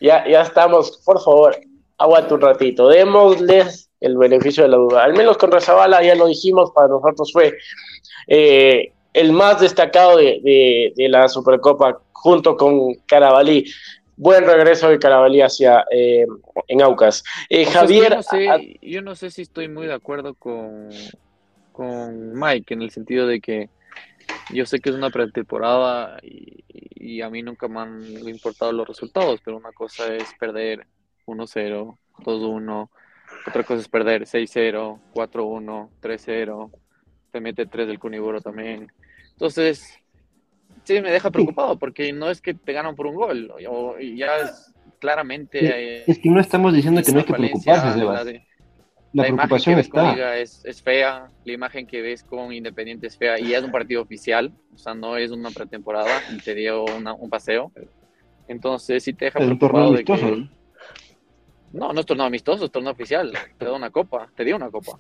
[0.00, 1.56] Ya, ya estamos, por favor,
[1.98, 5.04] aguanta un ratito, démosles el beneficio de la duda.
[5.04, 7.56] Al menos con Rezabala, ya lo dijimos, para nosotros fue
[8.26, 13.64] eh, el más destacado de, la Supercopa junto con Carabalí.
[14.16, 16.26] Buen regreso de Carabalí hacia eh,
[16.66, 17.22] en Aucas.
[17.48, 18.18] Eh, Javier.
[18.82, 20.90] Yo no, sé, si estoy muy de acuerdo con,
[21.72, 23.70] con Mike en el sentido de que
[24.50, 28.86] yo sé que es una pretemporada y, y a mí nunca me han importado los
[28.86, 30.86] resultados, pero una cosa es perder
[31.26, 32.88] 1-0, 2-1.
[33.46, 36.70] Otra cosa es perder 6-0, 4-1, 3-0.
[37.30, 38.90] Te mete 3 del Cuniburo también.
[39.32, 39.98] Entonces,
[40.84, 43.52] sí me deja preocupado porque no es que te ganan por un gol.
[43.68, 46.10] O, ya es claramente.
[46.10, 48.24] es que no estamos diciendo que no hay que preocuparse, La,
[49.12, 50.36] la, preocupación está.
[50.38, 54.02] es, es, fea, la imagen que ves con Independiente es fea y es un partido
[54.02, 57.72] oficial, o sea, no es una pretemporada y te dio un paseo.
[58.48, 59.92] Entonces, sí te deja preocupado.
[59.92, 60.48] de que...
[61.72, 63.32] No, no es torneo amistoso, es torneo oficial.
[63.58, 64.98] Te da una copa, te dio una copa.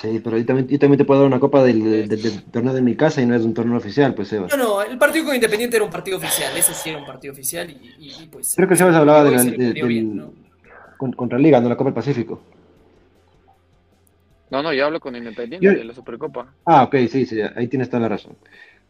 [0.00, 2.08] Sí, pero yo también, también te puedo dar una copa del,
[2.50, 4.56] torneo de mi casa y no es un torneo oficial, pues Sebas.
[4.56, 7.32] No, no, el partido con Independiente era un partido oficial, ese sí era un partido
[7.32, 8.54] oficial y, pues...
[8.56, 10.24] Creo que Sebas hablaba de la, del,
[10.98, 12.40] contra Liga, no la Copa del Pacífico.
[14.50, 16.52] No, no, yo hablo con Independiente de la Supercopa.
[16.64, 18.36] Ah, ok, sí, sí, ahí tienes toda la razón.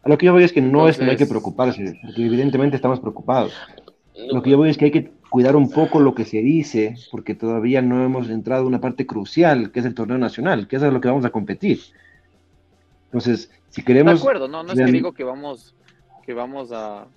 [0.03, 2.25] A lo que yo voy es que no es que no hay que preocuparse, porque
[2.25, 3.53] evidentemente estamos preocupados.
[4.31, 6.95] Lo que yo voy es que hay que cuidar un poco lo que se dice,
[7.11, 10.77] porque todavía no hemos entrado a una parte crucial, que es el torneo nacional, que
[10.77, 11.79] es a lo que vamos a competir.
[13.05, 14.15] Entonces, si queremos...
[14.15, 15.75] De acuerdo, no, no es que digo que vamos,
[16.25, 17.07] que vamos a,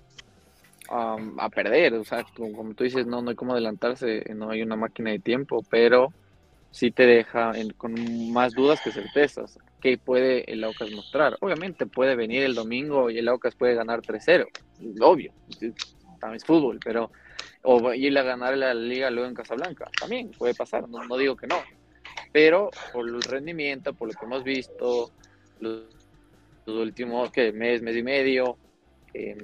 [0.89, 4.75] a, perder, o sea, como, tú dices, no, no hay cómo adelantarse, no hay una
[4.75, 6.11] máquina de tiempo, pero
[6.71, 7.95] sí te deja con
[8.31, 9.57] más dudas que certezas.
[9.81, 11.37] ¿Qué puede el Aucas mostrar?
[11.39, 14.47] Obviamente puede venir el domingo y el Aucas puede ganar 3-0,
[15.01, 15.31] obvio,
[16.19, 17.11] también es fútbol, pero
[17.63, 19.89] o ir a ganar la liga luego en Casablanca.
[19.99, 21.57] También puede pasar, no, no digo que no.
[22.31, 25.11] Pero por el rendimiento, por lo que hemos visto,
[25.59, 25.85] los,
[26.67, 28.57] últimos que mes, mes y medio,
[29.13, 29.35] eh,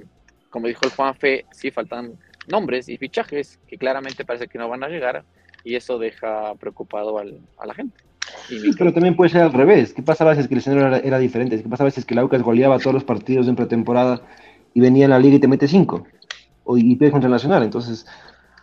[0.48, 4.84] como dijo el Juanfe, sí faltan nombres y fichajes que claramente parece que no van
[4.84, 5.24] a llegar
[5.64, 7.98] y eso deja preocupado al, a la gente.
[8.78, 9.92] pero también puede ser al revés.
[9.92, 11.60] ¿Qué pasa a veces que el escenario era, era, diferente?
[11.60, 14.22] ¿Qué pasa a veces que la UCAS goleaba todos los partidos en pretemporada
[14.72, 16.06] y venía a la liga y te mete cinco?
[16.76, 17.62] Y pierde contra Nacional.
[17.62, 18.06] Entonces,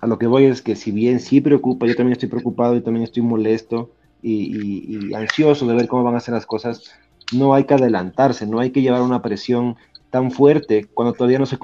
[0.01, 2.82] a lo que voy es que si bien sí preocupa, yo también estoy preocupado y
[2.82, 3.91] también estoy molesto
[4.22, 6.91] y, ansioso de ver cómo van a ser las cosas,
[7.32, 9.76] no hay que adelantarse, no hay que llevar una presión
[10.10, 11.58] tan fuerte cuando todavía no se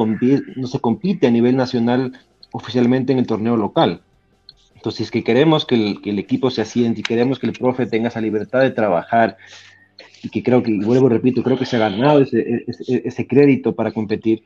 [0.55, 2.13] no se compite a nivel nacional
[2.51, 4.01] oficialmente en el torneo local.
[4.75, 7.47] Entonces, si es que queremos que el, que el, equipo se asiente y queremos que
[7.47, 9.35] el profe tenga esa libertad de trabajar
[10.23, 13.27] y que creo que, y vuelvo repito, creo que se ha ganado ese, ese, ese
[13.27, 14.43] crédito para competir,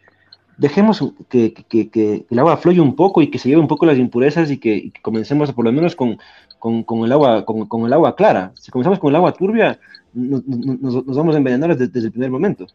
[0.58, 3.86] dejemos que, que, que, el agua fluya un poco y que se lleve un poco
[3.86, 6.18] las impurezas y que, comencemos por lo menos con,
[6.60, 8.52] con, con el agua, con, con, el agua clara.
[8.56, 9.80] Si comenzamos con el agua turbia,
[10.14, 12.68] nos, nos, vamos a envenenar desde, desde, el primer momento.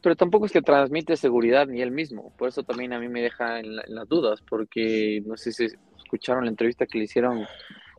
[0.00, 2.32] Pero tampoco es que transmite seguridad ni él mismo.
[2.38, 5.66] Por eso también a mí me deja en, las dudas, porque no sé si
[5.96, 7.44] escucharon la entrevista que le hicieron,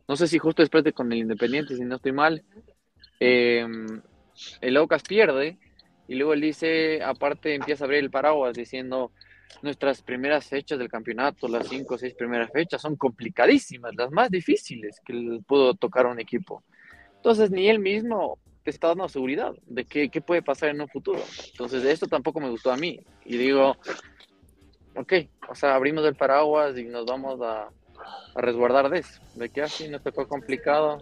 [0.08, 2.42] no sé si justo después de con el Independiente, si no estoy mal,
[3.20, 3.66] eh,
[4.62, 5.58] el Aucas pierde
[6.10, 9.12] y luego él dice, aparte empieza a abrir el paraguas diciendo,
[9.62, 14.28] nuestras primeras fechas del campeonato, las cinco o seis primeras fechas, son complicadísimas, las más
[14.28, 16.64] difíciles que pudo tocar un equipo.
[17.14, 20.88] Entonces, ni él mismo te está dando seguridad de qué, qué puede pasar en un
[20.88, 21.20] futuro.
[21.52, 22.98] Entonces, esto tampoco me gustó a mí.
[23.24, 23.76] Y digo,
[24.96, 25.12] ok,
[25.48, 27.68] o sea, abrimos el paraguas y nos vamos a,
[28.34, 29.20] a resguardar de eso.
[29.36, 30.98] De que así nos tocó complicado,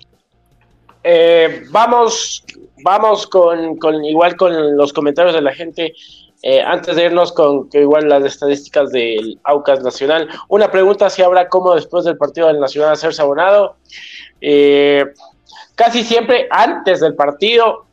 [1.05, 2.45] eh, vamos,
[2.83, 5.95] vamos con, con, igual con los comentarios de la gente.
[6.43, 11.21] Eh, antes de irnos con que igual las estadísticas del Aucas Nacional, una pregunta si
[11.23, 13.77] habrá cómo después del partido del Nacional hacerse abonado.
[14.41, 15.05] Eh,
[15.75, 17.87] casi siempre antes del partido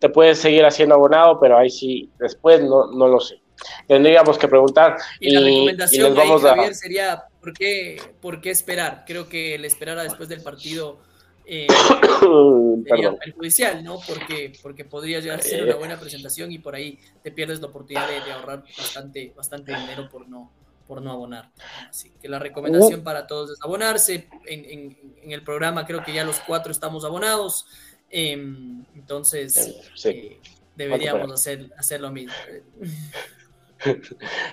[0.00, 3.40] te puedes seguir haciendo abonado, pero ahí sí, después no, no lo sé.
[3.86, 4.96] Tendríamos que preguntar.
[5.20, 9.04] Y, la recomendación vamos Javier, sería ¿por qué, ¿por qué esperar?
[9.06, 10.98] Creo que el esperar a después del partido
[11.44, 11.66] eh,
[12.88, 13.98] sería perjudicial, ¿no?
[14.06, 17.66] Porque, porque podría llegar a ser una buena presentación y por ahí te pierdes la
[17.68, 20.50] oportunidad de, ahorrar bastante, bastante dinero por no,
[20.86, 21.50] por no abonar.
[21.88, 24.28] Así que la recomendación para todos es abonarse.
[24.46, 27.66] En, en, el programa creo que ya los cuatro estamos abonados.
[28.10, 29.74] Em, entonces,
[30.04, 30.38] eh,
[30.76, 32.32] deberíamos hacer, hacer lo mismo.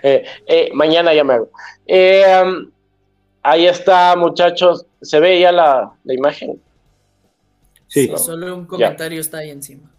[0.02, 1.52] Eh, eh, mañana ya me hago.
[3.44, 4.88] ahí está, muchachos.
[5.04, 6.60] ¿Se ve ya la, la imagen?
[7.90, 8.10] Sí.
[8.18, 9.92] Solo un comentario está ahí encima.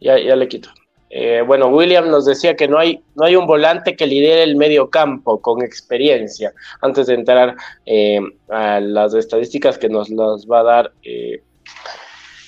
[0.00, 0.70] Ya, ya le quito.
[1.10, 4.56] Eh, bueno, William nos decía que no hay, no hay un volante que lidere el
[4.56, 6.54] medio campo con experiencia.
[6.80, 11.42] Antes de entrar eh, a las estadísticas que nos las va a dar eh,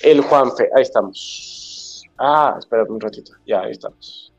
[0.01, 0.69] el Juanfe.
[0.75, 2.03] Ahí estamos.
[2.17, 3.33] Ah, espera un ratito.
[3.45, 4.32] Ya, ahí estamos.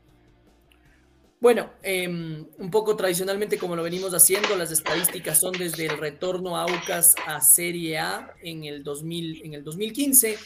[1.45, 6.57] Bueno, em, un poco tradicionalmente como lo venimos haciendo, las estadísticas son desde el retorno
[6.57, 10.39] a Aucas a Serie A en el, 2000, en el 2015.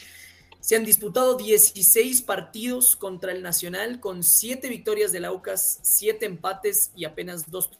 [0.60, 6.92] Se han disputado 16 partidos contra el Nacional con 7 victorias del Aucas, 7 empates
[6.94, 7.70] y apenas 2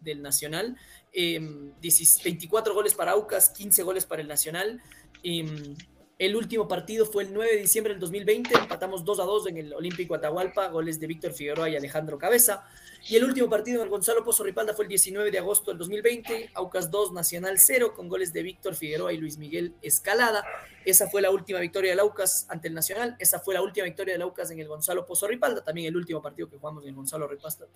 [0.00, 0.78] del Nacional.
[1.12, 4.80] 24 em, goles para Aucas, 15 goles para el Nacional.
[5.22, 5.76] Em,
[6.20, 9.56] el último partido fue el 9 de diciembre del 2020, empatamos 2 a 2 en
[9.56, 12.62] el Olímpico Atahualpa, goles de Víctor Figueroa y Alejandro Cabeza.
[13.08, 15.78] Y el último partido en el Gonzalo Pozo Ripalda fue el 19 de agosto del
[15.78, 20.44] 2020, Aucas 2, Nacional 0, con goles de Víctor Figueroa y Luis Miguel Escalada.
[20.84, 24.14] Esa fue la última victoria del Aucas ante el Nacional, esa fue la última victoria
[24.14, 26.94] del Aucas en el Gonzalo Pozo Ripalda, también el último partido que jugamos en el
[26.94, 27.28] Gonzalo,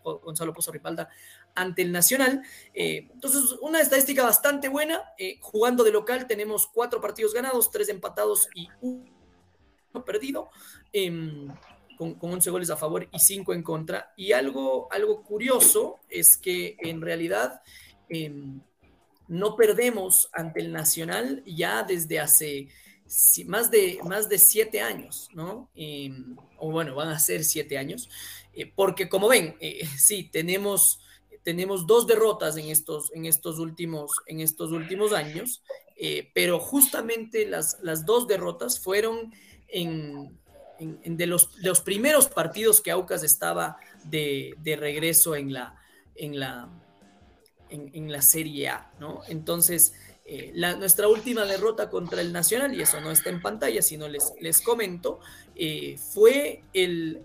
[0.03, 1.09] Gonzalo Pozo Ripalda
[1.55, 2.43] ante el Nacional.
[2.73, 5.03] Eh, entonces, una estadística bastante buena.
[5.19, 10.51] Eh, jugando de local tenemos cuatro partidos ganados, tres empatados y uno perdido.
[10.93, 11.49] Em,
[11.97, 14.13] con, 11 goles a favor y 5 en contra.
[14.17, 17.63] Y algo, algo curioso es que en realidad
[18.09, 18.61] em,
[19.29, 22.69] no perdemos ante el Nacional ya desde hace
[23.47, 25.71] más de, más de siete años, ¿no?
[25.75, 28.09] Em, o bueno, van a ser siete años,
[28.53, 31.01] eh, porque como ven, eh, sí, tenemos,
[31.43, 35.63] tenemos dos derrotas en estos, en estos, últimos, en estos últimos años,
[35.97, 39.33] eh, pero justamente las, las dos derrotas fueron
[39.69, 40.39] en,
[40.79, 41.49] de, los,
[41.85, 45.77] primeros partidos que Aucas estaba de, regreso en la,
[46.15, 46.69] en, la,
[47.71, 49.23] en, la Serie A, ¿no?
[49.29, 49.95] Entonces,
[50.25, 54.33] eh, nuestra última derrota contra el Nacional, y eso no está en pantalla, sino les,
[54.41, 55.21] les comento,
[55.55, 57.23] eh, fue el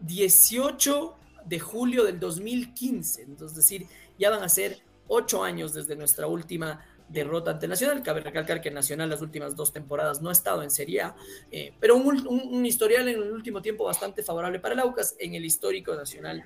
[0.00, 1.16] 18
[1.46, 3.86] de julio del 2015, entonces, es decir,
[4.18, 8.02] ya van a ser ocho años desde nuestra última derrota ante Nacional.
[8.02, 11.16] Cabe recalcar que Nacional las últimas dos temporadas no ha estado en Serie A,
[11.50, 15.16] eh, pero un, historial en el último tiempo bastante favorable para el Aucas.
[15.18, 16.44] En el histórico Nacional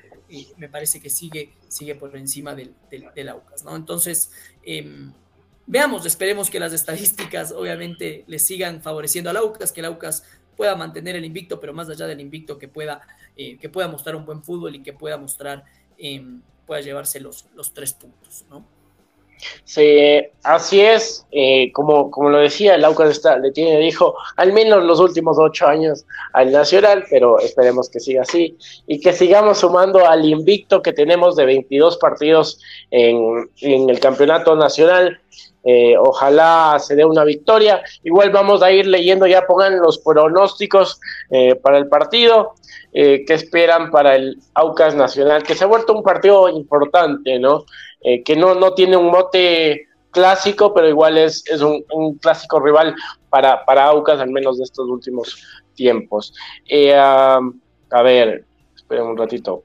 [0.57, 3.65] me parece que sigue, sigue por encima del, del, Aucas.
[3.65, 3.77] ¿no?
[3.77, 5.13] Entonces, em,
[5.67, 10.25] veamos, esperemos que las estadísticas obviamente le sigan favoreciendo al Aucas, que el Aucas
[10.57, 13.03] pueda mantener el invicto, pero más allá del invicto que pueda,
[13.37, 15.65] eh, que pueda mostrar un buen fútbol y que pueda mostrar,
[15.99, 18.76] em, pueda llevarse los, los tres puntos, ¿no?
[19.65, 24.85] Sí, así es, eh, como, como lo decía, el está, le tiene, dijo, al menos
[24.85, 28.57] los últimos ocho años al Nacional, pero esperemos que siga así
[28.87, 32.61] y que sigamos sumando al invicto que tenemos de 22 partidos
[32.91, 35.21] en, el campeonato nacional.
[35.65, 37.83] Eh, ojalá se dé una victoria.
[38.05, 41.01] Igual vamos a ir leyendo, ya pongan los pronósticos
[41.31, 42.55] eh, para el partido.
[42.93, 45.43] que esperan para el Aucas Nacional?
[45.43, 47.67] Que se ha vuelto un partido importante, ¿no?
[48.09, 51.83] Eh, que no, no tiene un mote clásico, pero igual es, es un,
[52.23, 52.95] clásico rival
[53.31, 55.43] para, para Aucas, al menos de estos últimos
[55.75, 56.33] tiempos.
[56.69, 57.41] Eh, a
[58.05, 58.45] ver,
[58.77, 59.65] esperen un ratito.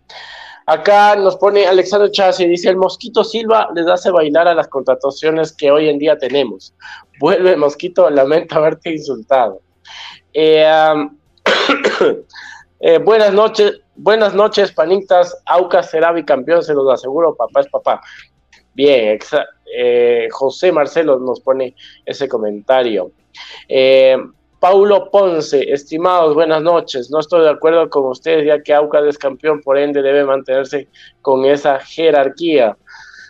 [0.65, 5.51] Acá nos pone Alexandro Chassi, dice, el Mosquito Silva les hace bailar a las contrataciones
[5.51, 6.73] que hoy en día tenemos.
[7.19, 9.61] Vuelve Mosquito, lamento haberte insultado.
[10.33, 10.65] Eh,
[13.05, 15.37] buenas noches, buenas noches, panitas.
[15.45, 18.01] Aucas será bicampeón, se los aseguro, papá es papá.
[18.83, 19.19] Bien,
[19.77, 23.11] eh, José Marcelo nos pone ese comentario.
[23.69, 24.17] Eh,
[24.59, 27.11] Paulo Ponce, estimados, buenas noches.
[27.11, 30.87] No estoy de acuerdo con ustedes, ya que Aucas es campeón, por ende debe mantenerse
[31.21, 32.75] con esa jerarquía.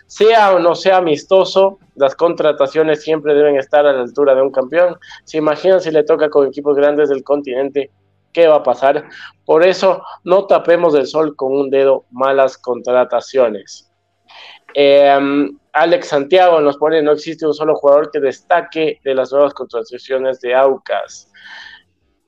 [0.06, 4.52] Sea o no sea amistoso, las contrataciones siempre deben estar a la altura de un
[4.52, 4.96] campeón.
[5.24, 7.90] ¿Se imaginan si le toca con equipos grandes del continente?
[8.32, 9.04] ¿Qué va a pasar?
[9.44, 13.91] Por eso no tapemos el sol con un dedo malas contrataciones.
[14.74, 19.54] Eh, Alex Santiago nos pone, no existe un solo jugador que destaque de las nuevas
[19.54, 21.30] contrataciones de Aucas.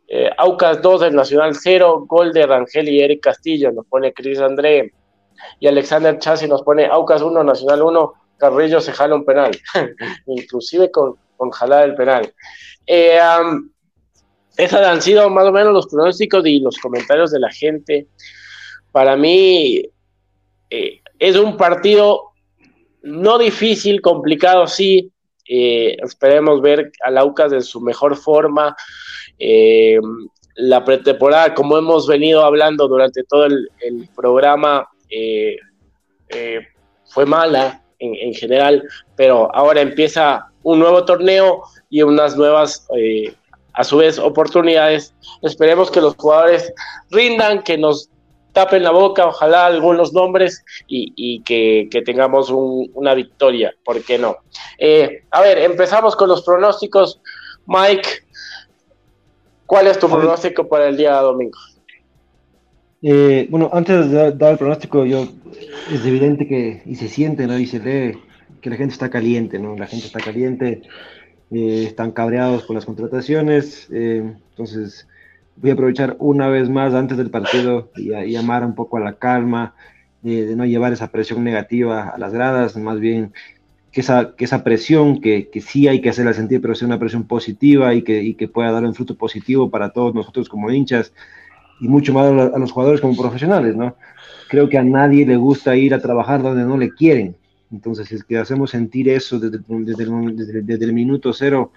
[0.09, 4.41] Eh, Aucas 2 del Nacional 0, gol de Rangel y Eric Castillo, nos pone Cris
[4.41, 4.93] André.
[5.61, 9.51] Y Alexander Chassi nos pone Aucas 1, Nacional 1, Carrillo se jala un penal,
[10.27, 12.33] inclusive con, con jalar el penal.
[12.87, 13.19] Eh,
[14.57, 18.07] esos han sido más o menos los pronósticos y los comentarios de la gente.
[18.93, 19.83] Para mí
[20.71, 22.34] eh, es un partido
[23.05, 25.11] no difícil, complicado sí.
[25.47, 28.75] Eh, esperemos ver a Laucas en su mejor forma.
[29.39, 30.01] Eh,
[30.57, 35.57] la pretemporada, como hemos venido hablando durante todo el, programa, eh,
[37.05, 38.83] fue mala en, general,
[39.17, 42.87] pero ahora empieza un nuevo torneo y unas nuevas,
[43.75, 45.15] a su vez, oportunidades.
[45.43, 46.73] Esperemos que los jugadores
[47.11, 48.11] rindan, que nos
[48.55, 54.39] tapen la boca, ojalá algunos nombres y, que, tengamos una victoria, ¿por qué no?
[54.79, 57.21] Eh, a ver, empezamos con los pronósticos.
[57.67, 58.09] Mike,
[59.67, 61.59] ¿cuál es tu pronóstico para el día domingo?
[63.03, 65.27] Eh, bueno, antes de dar el pronóstico, yo
[65.93, 67.59] es evidente que, y se siente, ¿no?
[67.59, 68.19] Y se ve
[68.63, 69.77] que la gente está caliente, ¿no?
[69.77, 70.83] La gente está caliente,
[71.51, 75.09] eh, están cabreados por las contrataciones, entonces
[75.57, 79.15] voy a aprovechar una vez más antes del partido y, llamar un poco a la
[79.15, 79.75] calma
[80.23, 83.33] de, no llevar esa presión negativa a las gradas, más bien
[83.93, 86.99] que esa, que esa presión que, que sí hay que hacerla sentir, pero sea una
[86.99, 90.71] presión positiva y que, y que pueda dar un fruto positivo para todos nosotros como
[90.71, 91.13] hinchas
[91.81, 93.97] y mucho más a los jugadores como profesionales, ¿no?
[94.49, 97.37] Creo que a nadie le gusta ir a trabajar donde no le quieren.
[97.71, 101.73] Entonces, si es que hacemos sentir eso desde, desde, el, desde el minuto cero,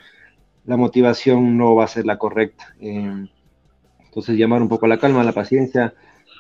[0.66, 2.76] la motivación no va a ser la correcta.
[2.80, 3.28] Eh,
[4.08, 5.94] entonces, llamar un poco a la calma, a la paciencia,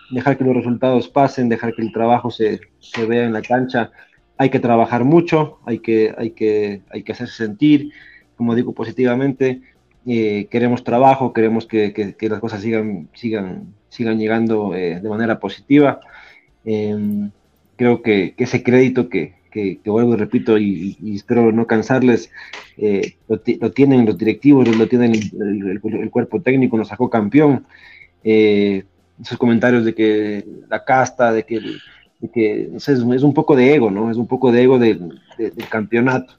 [0.09, 3.91] dejar que los resultados pasen, dejar que el trabajo se, se vea en la cancha.
[4.37, 7.91] Hay que trabajar mucho, hay que, hay que, hay que hacerse sentir,
[8.35, 9.61] como digo, positivamente.
[10.05, 15.39] Eh, queremos trabajo, queremos que, que, las cosas sigan, sigan, sigan llegando eh, de manera
[15.39, 15.99] positiva.
[16.63, 17.29] Eh,
[17.75, 19.35] creo que, ese crédito que,
[19.83, 22.31] que, vuelvo y repito y, espero no cansarles,
[22.77, 27.65] eh, lo, tienen los directivos, lo tienen el, cuerpo técnico, nos sacó campeón.
[28.23, 28.83] Eh,
[29.21, 31.59] esos comentarios de que la casta, de que,
[32.71, 34.11] no sé, es, un poco de ego, ¿no?
[34.11, 34.99] Es un poco de ego de,
[35.37, 36.35] de, del campeonato.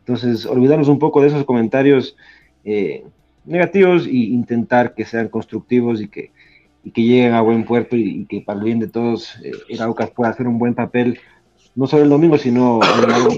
[0.00, 2.16] Entonces, olvidarnos un poco de esos comentarios
[2.64, 3.04] eh,
[3.44, 6.30] negativos e intentar que sean constructivos y que,
[6.94, 10.10] lleguen a buen puerto y, y, que para el bien de todos eh, el Aucas
[10.10, 11.18] pueda hacer un buen papel,
[11.74, 13.28] no solo el domingo, sino año.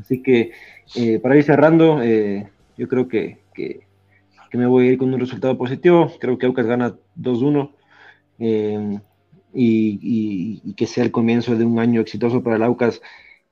[0.00, 0.52] Así que,
[0.96, 3.90] eh, para ir cerrando, eh, yo creo que, que
[4.50, 6.12] que me voy a ir con un resultado positivo.
[6.18, 7.70] Creo que Aucas gana 2-1
[8.40, 8.98] eh,
[9.54, 13.00] y, y, y, que sea el comienzo de un año exitoso para el Aucas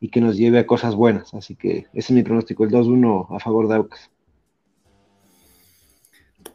[0.00, 1.32] y que nos lleve a cosas buenas.
[1.34, 4.10] Así que ese es mi pronóstico, el 2-1 a favor de Aucas.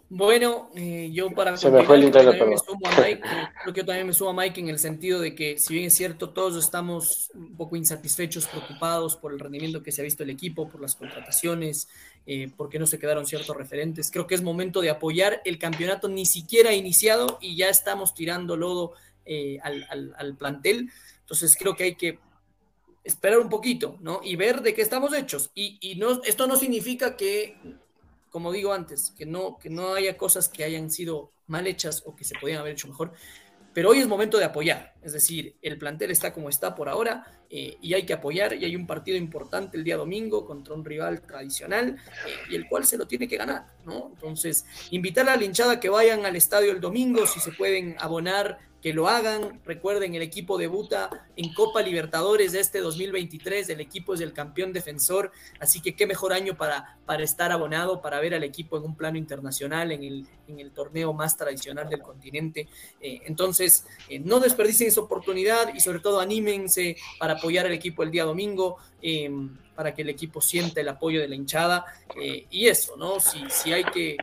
[0.10, 3.22] Bueno, eh, yo para Se me fue el internet, creo, que me a Mike,
[3.64, 5.88] creo que yo también me sumo a Mike en el sentido de que, si bien
[5.88, 10.22] es cierto, todos estamos un poco insatisfechos, preocupados por el rendimiento que se ha visto
[10.24, 11.88] el equipo, por las contrataciones,
[12.28, 14.12] eh, porque no se quedaron ciertos referentes.
[14.12, 18.56] Creo que es momento de apoyar el campeonato ni siquiera iniciado y ya estamos tirando
[18.56, 18.94] lodo
[19.26, 20.92] eh, al, al, al plantel.
[21.22, 22.20] Entonces creo que hay que
[23.04, 24.22] esperar un poquito, ¿no?
[24.24, 25.52] Y ver de qué estamos hechos.
[25.56, 27.58] Y, y no, esto no significa que
[28.34, 32.16] como digo antes, que no, que no haya cosas que hayan sido mal hechas o
[32.16, 33.12] que se podían haber hecho mejor,
[33.76, 37.28] pero hoy es momento de apoyar, es decir, el plantel está como está por ahora
[37.52, 40.84] eh, y hay que apoyar y hay un partido importante el día domingo contra un
[40.84, 41.96] rival tradicional
[42.26, 44.10] eh, y el cual se lo tiene que ganar, ¿no?
[44.16, 48.58] Entonces, invitar a la hinchada que vayan al estadio el domingo, si se pueden abonar
[48.84, 49.62] que lo hagan.
[49.64, 54.74] Recuerden, el equipo debuta en Copa Libertadores de este 2023, el equipo es el campeón
[54.74, 55.32] defensor,
[55.62, 58.98] así que qué mejor año para, para estar abonado, para ver al equipo en un
[58.98, 62.68] plano internacional, en el, en el torneo más tradicional del continente.
[63.00, 68.04] Eh, entonces, eh, no desperdicien esa oportunidad y sobre todo anímense para apoyar al equipo
[68.04, 68.78] el día domingo.
[69.02, 69.32] Eh,
[69.76, 71.84] para que el equipo sienta el apoyo de la hinchada
[72.16, 73.20] y eso, ¿no?
[73.20, 74.18] Si, si hay que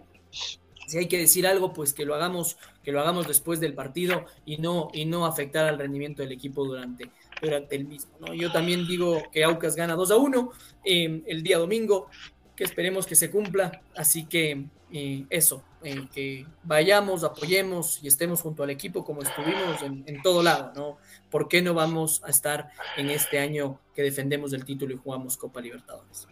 [0.91, 4.25] si hay que decir algo, pues que lo hagamos, que lo hagamos después del partido
[4.45, 8.13] y no, y no afectar al rendimiento del equipo durante, durante el mismo.
[8.21, 8.35] ¿no?
[8.35, 10.53] Yo también digo que Aucas gana 2 a 1
[10.85, 12.09] eh, el día domingo,
[12.57, 13.83] que esperemos que se cumpla.
[13.97, 19.83] Así que eh, eso, eh, que vayamos, apoyemos y estemos junto al equipo como estuvimos
[19.83, 20.99] en, en, todo lado, ¿no?
[21.31, 25.37] ¿Por qué no vamos a estar en este año que defendemos el título y jugamos
[25.37, 26.27] Copa Libertadores?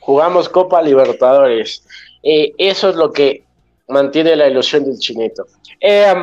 [0.00, 1.84] Jugamos Copa Libertadores.
[2.22, 3.44] Eh, eso es lo que
[3.88, 5.46] mantiene la ilusión del chinito.
[5.80, 6.14] Eh,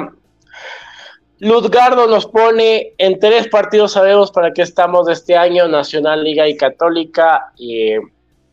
[1.40, 6.48] Luzgardo nos pone en tres partidos, sabemos para qué estamos de este año, Nacional, Liga
[6.48, 7.52] y Católica.
[7.60, 8.00] Eh,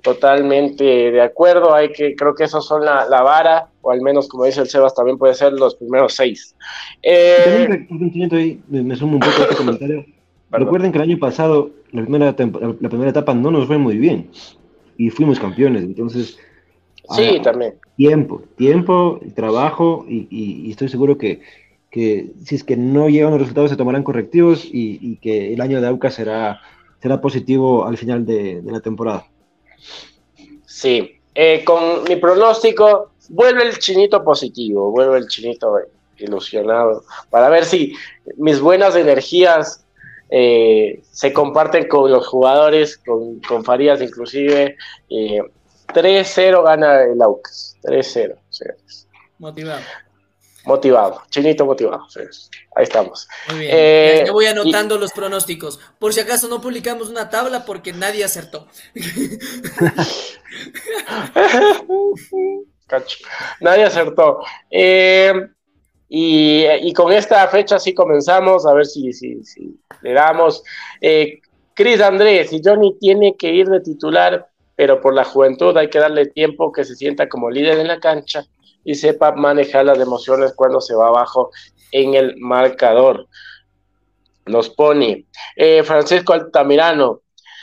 [0.03, 0.83] totalmente
[1.13, 4.45] de acuerdo, hay que, creo que esos son la, la, vara, o al menos como
[4.45, 6.57] dice el Sebas, también puede ser los primeros seis.
[7.03, 10.05] Eh, me, me sumo un poco a este comentario.
[10.51, 14.29] Recuerden que el año pasado, la primera, la primera etapa no nos fue muy bien
[14.99, 16.37] y fuimos campeones, entonces
[17.11, 17.75] Sí, ah, también.
[17.97, 21.41] Tiempo, tiempo, trabajo y, estoy seguro que,
[21.91, 25.89] si es que no llegan los resultados se tomarán correctivos y, que el año de
[25.89, 26.61] AUCA será,
[27.01, 29.27] será positivo al final de, la temporada.
[30.65, 35.77] Sí, eh, con mi pronóstico, vuelve el chinito positivo, vuelve el chinito
[36.17, 37.95] ilusionado, para ver si
[38.37, 39.85] mis buenas energías
[40.31, 44.77] eh, se comparten con los jugadores, con, con Farías inclusive.
[45.11, 45.43] Eh,
[45.89, 47.72] 3-0 gana el Aucas.
[47.83, 48.37] 3-0.
[49.39, 49.83] Motivado.
[50.65, 51.23] Motivado.
[51.31, 52.07] Chinito motivado.
[52.77, 53.29] Ahí estamos.
[53.51, 53.71] Muy bien.
[53.75, 54.99] Eh, ya voy anotando y...
[54.99, 55.81] los pronósticos.
[55.99, 58.67] Por si acaso no publicamos una tabla porque nadie acertó.
[62.87, 63.19] Cacho.
[63.61, 64.41] Nadie acertó.
[64.71, 65.33] Eh,
[66.09, 70.63] y, y, con esta fecha sí comenzamos, a ver si, si, si le damos.
[71.01, 71.41] Eh,
[71.75, 75.99] Cris Andrés y Johnny tiene que ir de titular pero por la juventud hay que
[75.99, 78.45] darle tiempo que se sienta como líder en la cancha
[78.85, 81.51] y sepa manejar las emociones cuando se va abajo
[81.93, 83.29] en el marcador.
[84.45, 87.21] nos pone eh, Francisco Altamirano.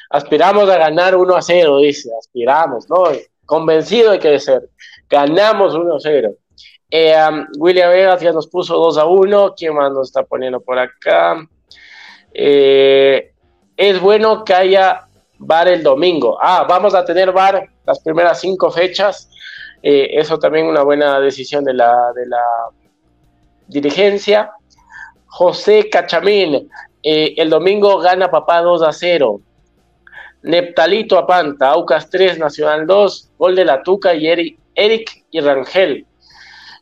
[0.09, 2.09] Aspiramos a ganar 1 a 0, dice.
[2.17, 3.03] Aspiramos, ¿no?
[3.45, 4.69] Convencido hay que ser.
[5.09, 6.31] Ganamos 1 a 0.
[6.91, 7.15] Eh,
[7.57, 9.55] William Vegas ya nos puso 2 a 1.
[9.57, 11.45] ¿Quién más nos está poniendo por acá?
[12.33, 13.33] Eh,
[13.75, 15.08] es bueno que haya
[15.39, 16.37] bar el domingo.
[16.41, 19.29] Ah, vamos a tener bar las primeras cinco fechas.
[19.81, 22.43] Eh, eso también una buena decisión de la, de la
[23.67, 24.51] dirigencia.
[25.25, 26.69] José Cachamín,
[27.01, 29.41] eh, el domingo gana papá 2 a 0.
[30.41, 36.05] Neptalito Apanta, Aucas 3, Nacional 2, gol de la Tuca y Eric, y Rangel.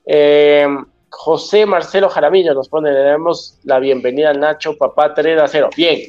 [0.05, 0.67] Eh,
[1.09, 5.69] José Marcelo Jaramillo nos pone, le damos la bienvenida a Nacho, papá 3 a 0.
[5.75, 5.99] Bien,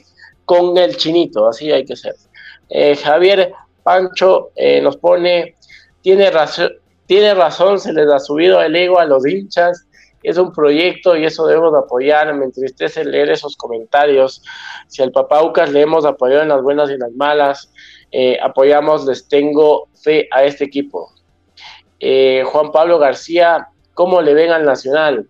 [0.44, 2.14] con el chinito, así hay que ser.
[2.70, 5.56] Eh, Javier Pancho eh, nos pone,
[6.02, 6.72] tiene razón,
[7.06, 9.86] tiene razón, se les ha subido el ego a los hinchas,
[10.22, 14.42] es un proyecto y eso debemos apoyar, me entristece leer esos comentarios,
[14.88, 17.72] si al papá Ucas le hemos apoyado en las buenas y en las malas,
[18.10, 21.12] eh, apoyamos, les tengo fe a este equipo.
[22.00, 25.26] Juan Pablo García, ¿cómo le ven al Nacional?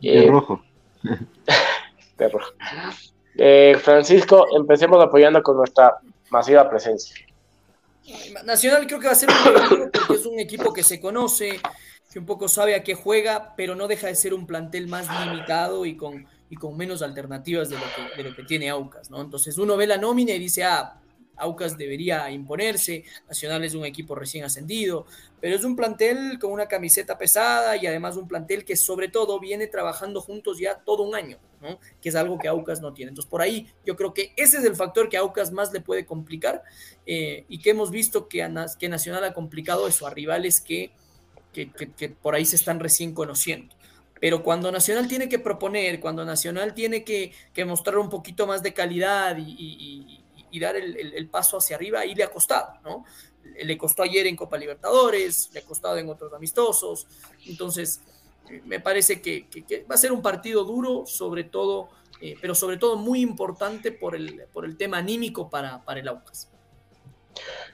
[0.00, 0.62] de rojo.
[2.18, 2.52] de rojo.
[3.80, 5.98] Francisco, empecemos apoyando con nuestra
[6.30, 7.16] masiva presencia.
[8.44, 11.60] Nacional creo que va a ser un porque es un equipo que se conoce,
[12.10, 15.06] que un poco sabe a qué juega, pero no deja de ser un plantel más
[15.26, 19.10] limitado y con, y con menos alternativas de lo, que, de lo que tiene Aucas,
[19.10, 19.20] ¿no?
[19.20, 20.98] Entonces uno ve la nómina y dice, ah,
[21.38, 25.06] Aucas debería imponerse, Nacional es un equipo recién ascendido,
[25.40, 29.38] pero es un plantel con una camiseta pesada y además un plantel que sobre todo
[29.38, 31.78] viene trabajando juntos ya todo un año, ¿no?
[32.00, 33.10] que es algo que Aucas no tiene.
[33.10, 36.06] Entonces por ahí yo creo que ese es el factor que Aucas más le puede
[36.06, 36.62] complicar
[37.06, 38.48] eh, y que hemos visto que,
[38.78, 40.90] que Nacional ha complicado eso a rivales que,
[41.52, 43.74] que, por ahí se están recién conociendo.
[44.20, 47.32] Pero cuando Nacional tiene que proponer, cuando Nacional tiene que,
[47.64, 50.17] mostrar un poquito más de calidad y
[50.52, 53.04] dar el, paso hacia arriba, ahí le ha costado, ¿no?
[53.44, 57.06] Le costó ayer en Copa Libertadores, le ha costado en otros amistosos,
[57.46, 58.00] entonces
[58.64, 59.46] me parece que,
[59.90, 61.88] va a ser un partido duro, sobre todo,
[62.20, 66.08] eh, pero sobre todo muy importante por el, por el tema anímico para, para el
[66.08, 66.50] Aucas.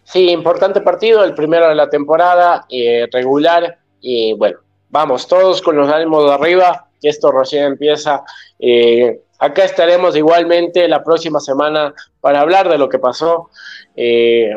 [0.03, 4.59] Sí, importante partido, el primero de la temporada, eh, regular, y bueno,
[4.91, 8.23] vamos, todos con los ánimos de arriba, que esto recién empieza.
[8.59, 11.93] Eh, Acá estaremos igualmente la próxima semana
[12.23, 13.51] para hablar de lo que pasó,
[13.95, 14.55] eh,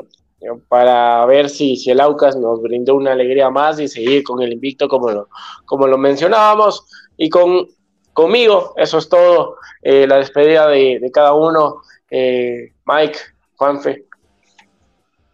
[0.70, 4.54] para ver si, si el Aucas nos brindó una alegría más y seguir con el
[4.54, 5.28] invicto como lo,
[5.66, 6.86] como lo mencionábamos.
[7.18, 7.68] Y con,
[8.14, 11.82] conmigo, eso es todo, eh, la despedida de, cada uno.
[12.10, 13.20] Eh, Mike,
[13.58, 14.06] Juanfe.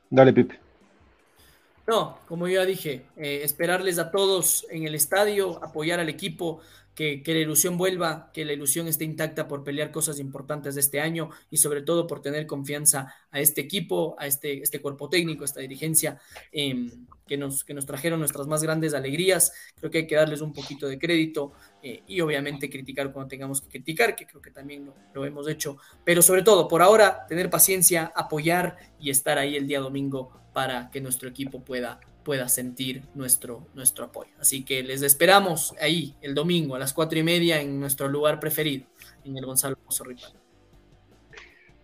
[0.09, 0.59] Dale, Pipe.
[1.85, 6.61] No, como ya dije, esperarles a todos en el estadio, apoyar al equipo,
[6.95, 10.99] que, la ilusión vuelva, que la ilusión esté intacta por pelear cosas importantes de este
[10.99, 15.43] año y sobre todo por tener confianza a este equipo, a este, este cuerpo técnico,
[15.43, 16.19] a esta dirigencia
[16.51, 19.53] em, que, nos, que nos trajeron nuestras más grandes alegrías.
[19.75, 23.61] Creo que hay que darles un poquito de crédito eh, y obviamente criticar cuando tengamos
[23.61, 25.77] que criticar, que creo que también lo, lo hemos hecho.
[26.03, 30.91] Pero sobre todo, por ahora, tener paciencia, apoyar y estar ahí el día domingo para
[30.91, 34.31] que nuestro equipo pueda pueda sentir nuestro, nuestro apoyo.
[34.39, 38.39] Así que les esperamos ahí el domingo a las cuatro y media en nuestro lugar
[38.39, 38.85] preferido,
[39.25, 40.33] en el Gonzalo Ripal.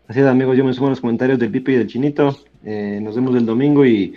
[0.07, 2.39] Así es, amigos, yo me sumo a los comentarios del Pipe y del Chinito.
[2.63, 4.15] Eh, nos vemos el domingo y,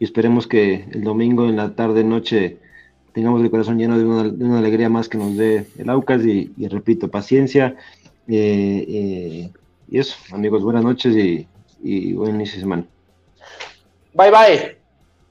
[0.00, 2.58] esperemos que el domingo en la tarde, noche,
[3.12, 7.08] tengamos el corazón lleno de una, alegría más que nos dé el Aucas y, repito,
[7.08, 7.76] paciencia.
[8.26, 9.50] Eh, eh,
[9.90, 11.46] y eso, amigos, buenas noches y,
[11.82, 12.86] y buen inicio de semana.
[14.14, 14.83] Bye bye.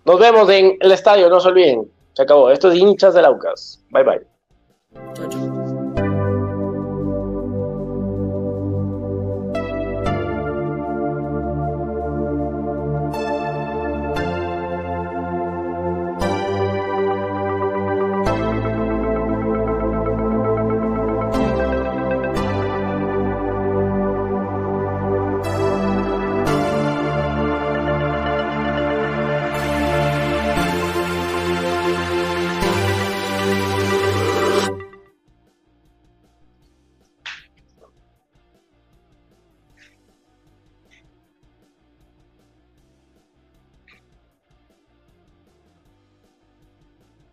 [0.06, 1.90] Nos vemos en el estadio, no se olviden.
[2.14, 2.52] Se acabó.
[2.52, 3.84] Esto es hinchas del Aucas.
[3.90, 5.43] Bye bye.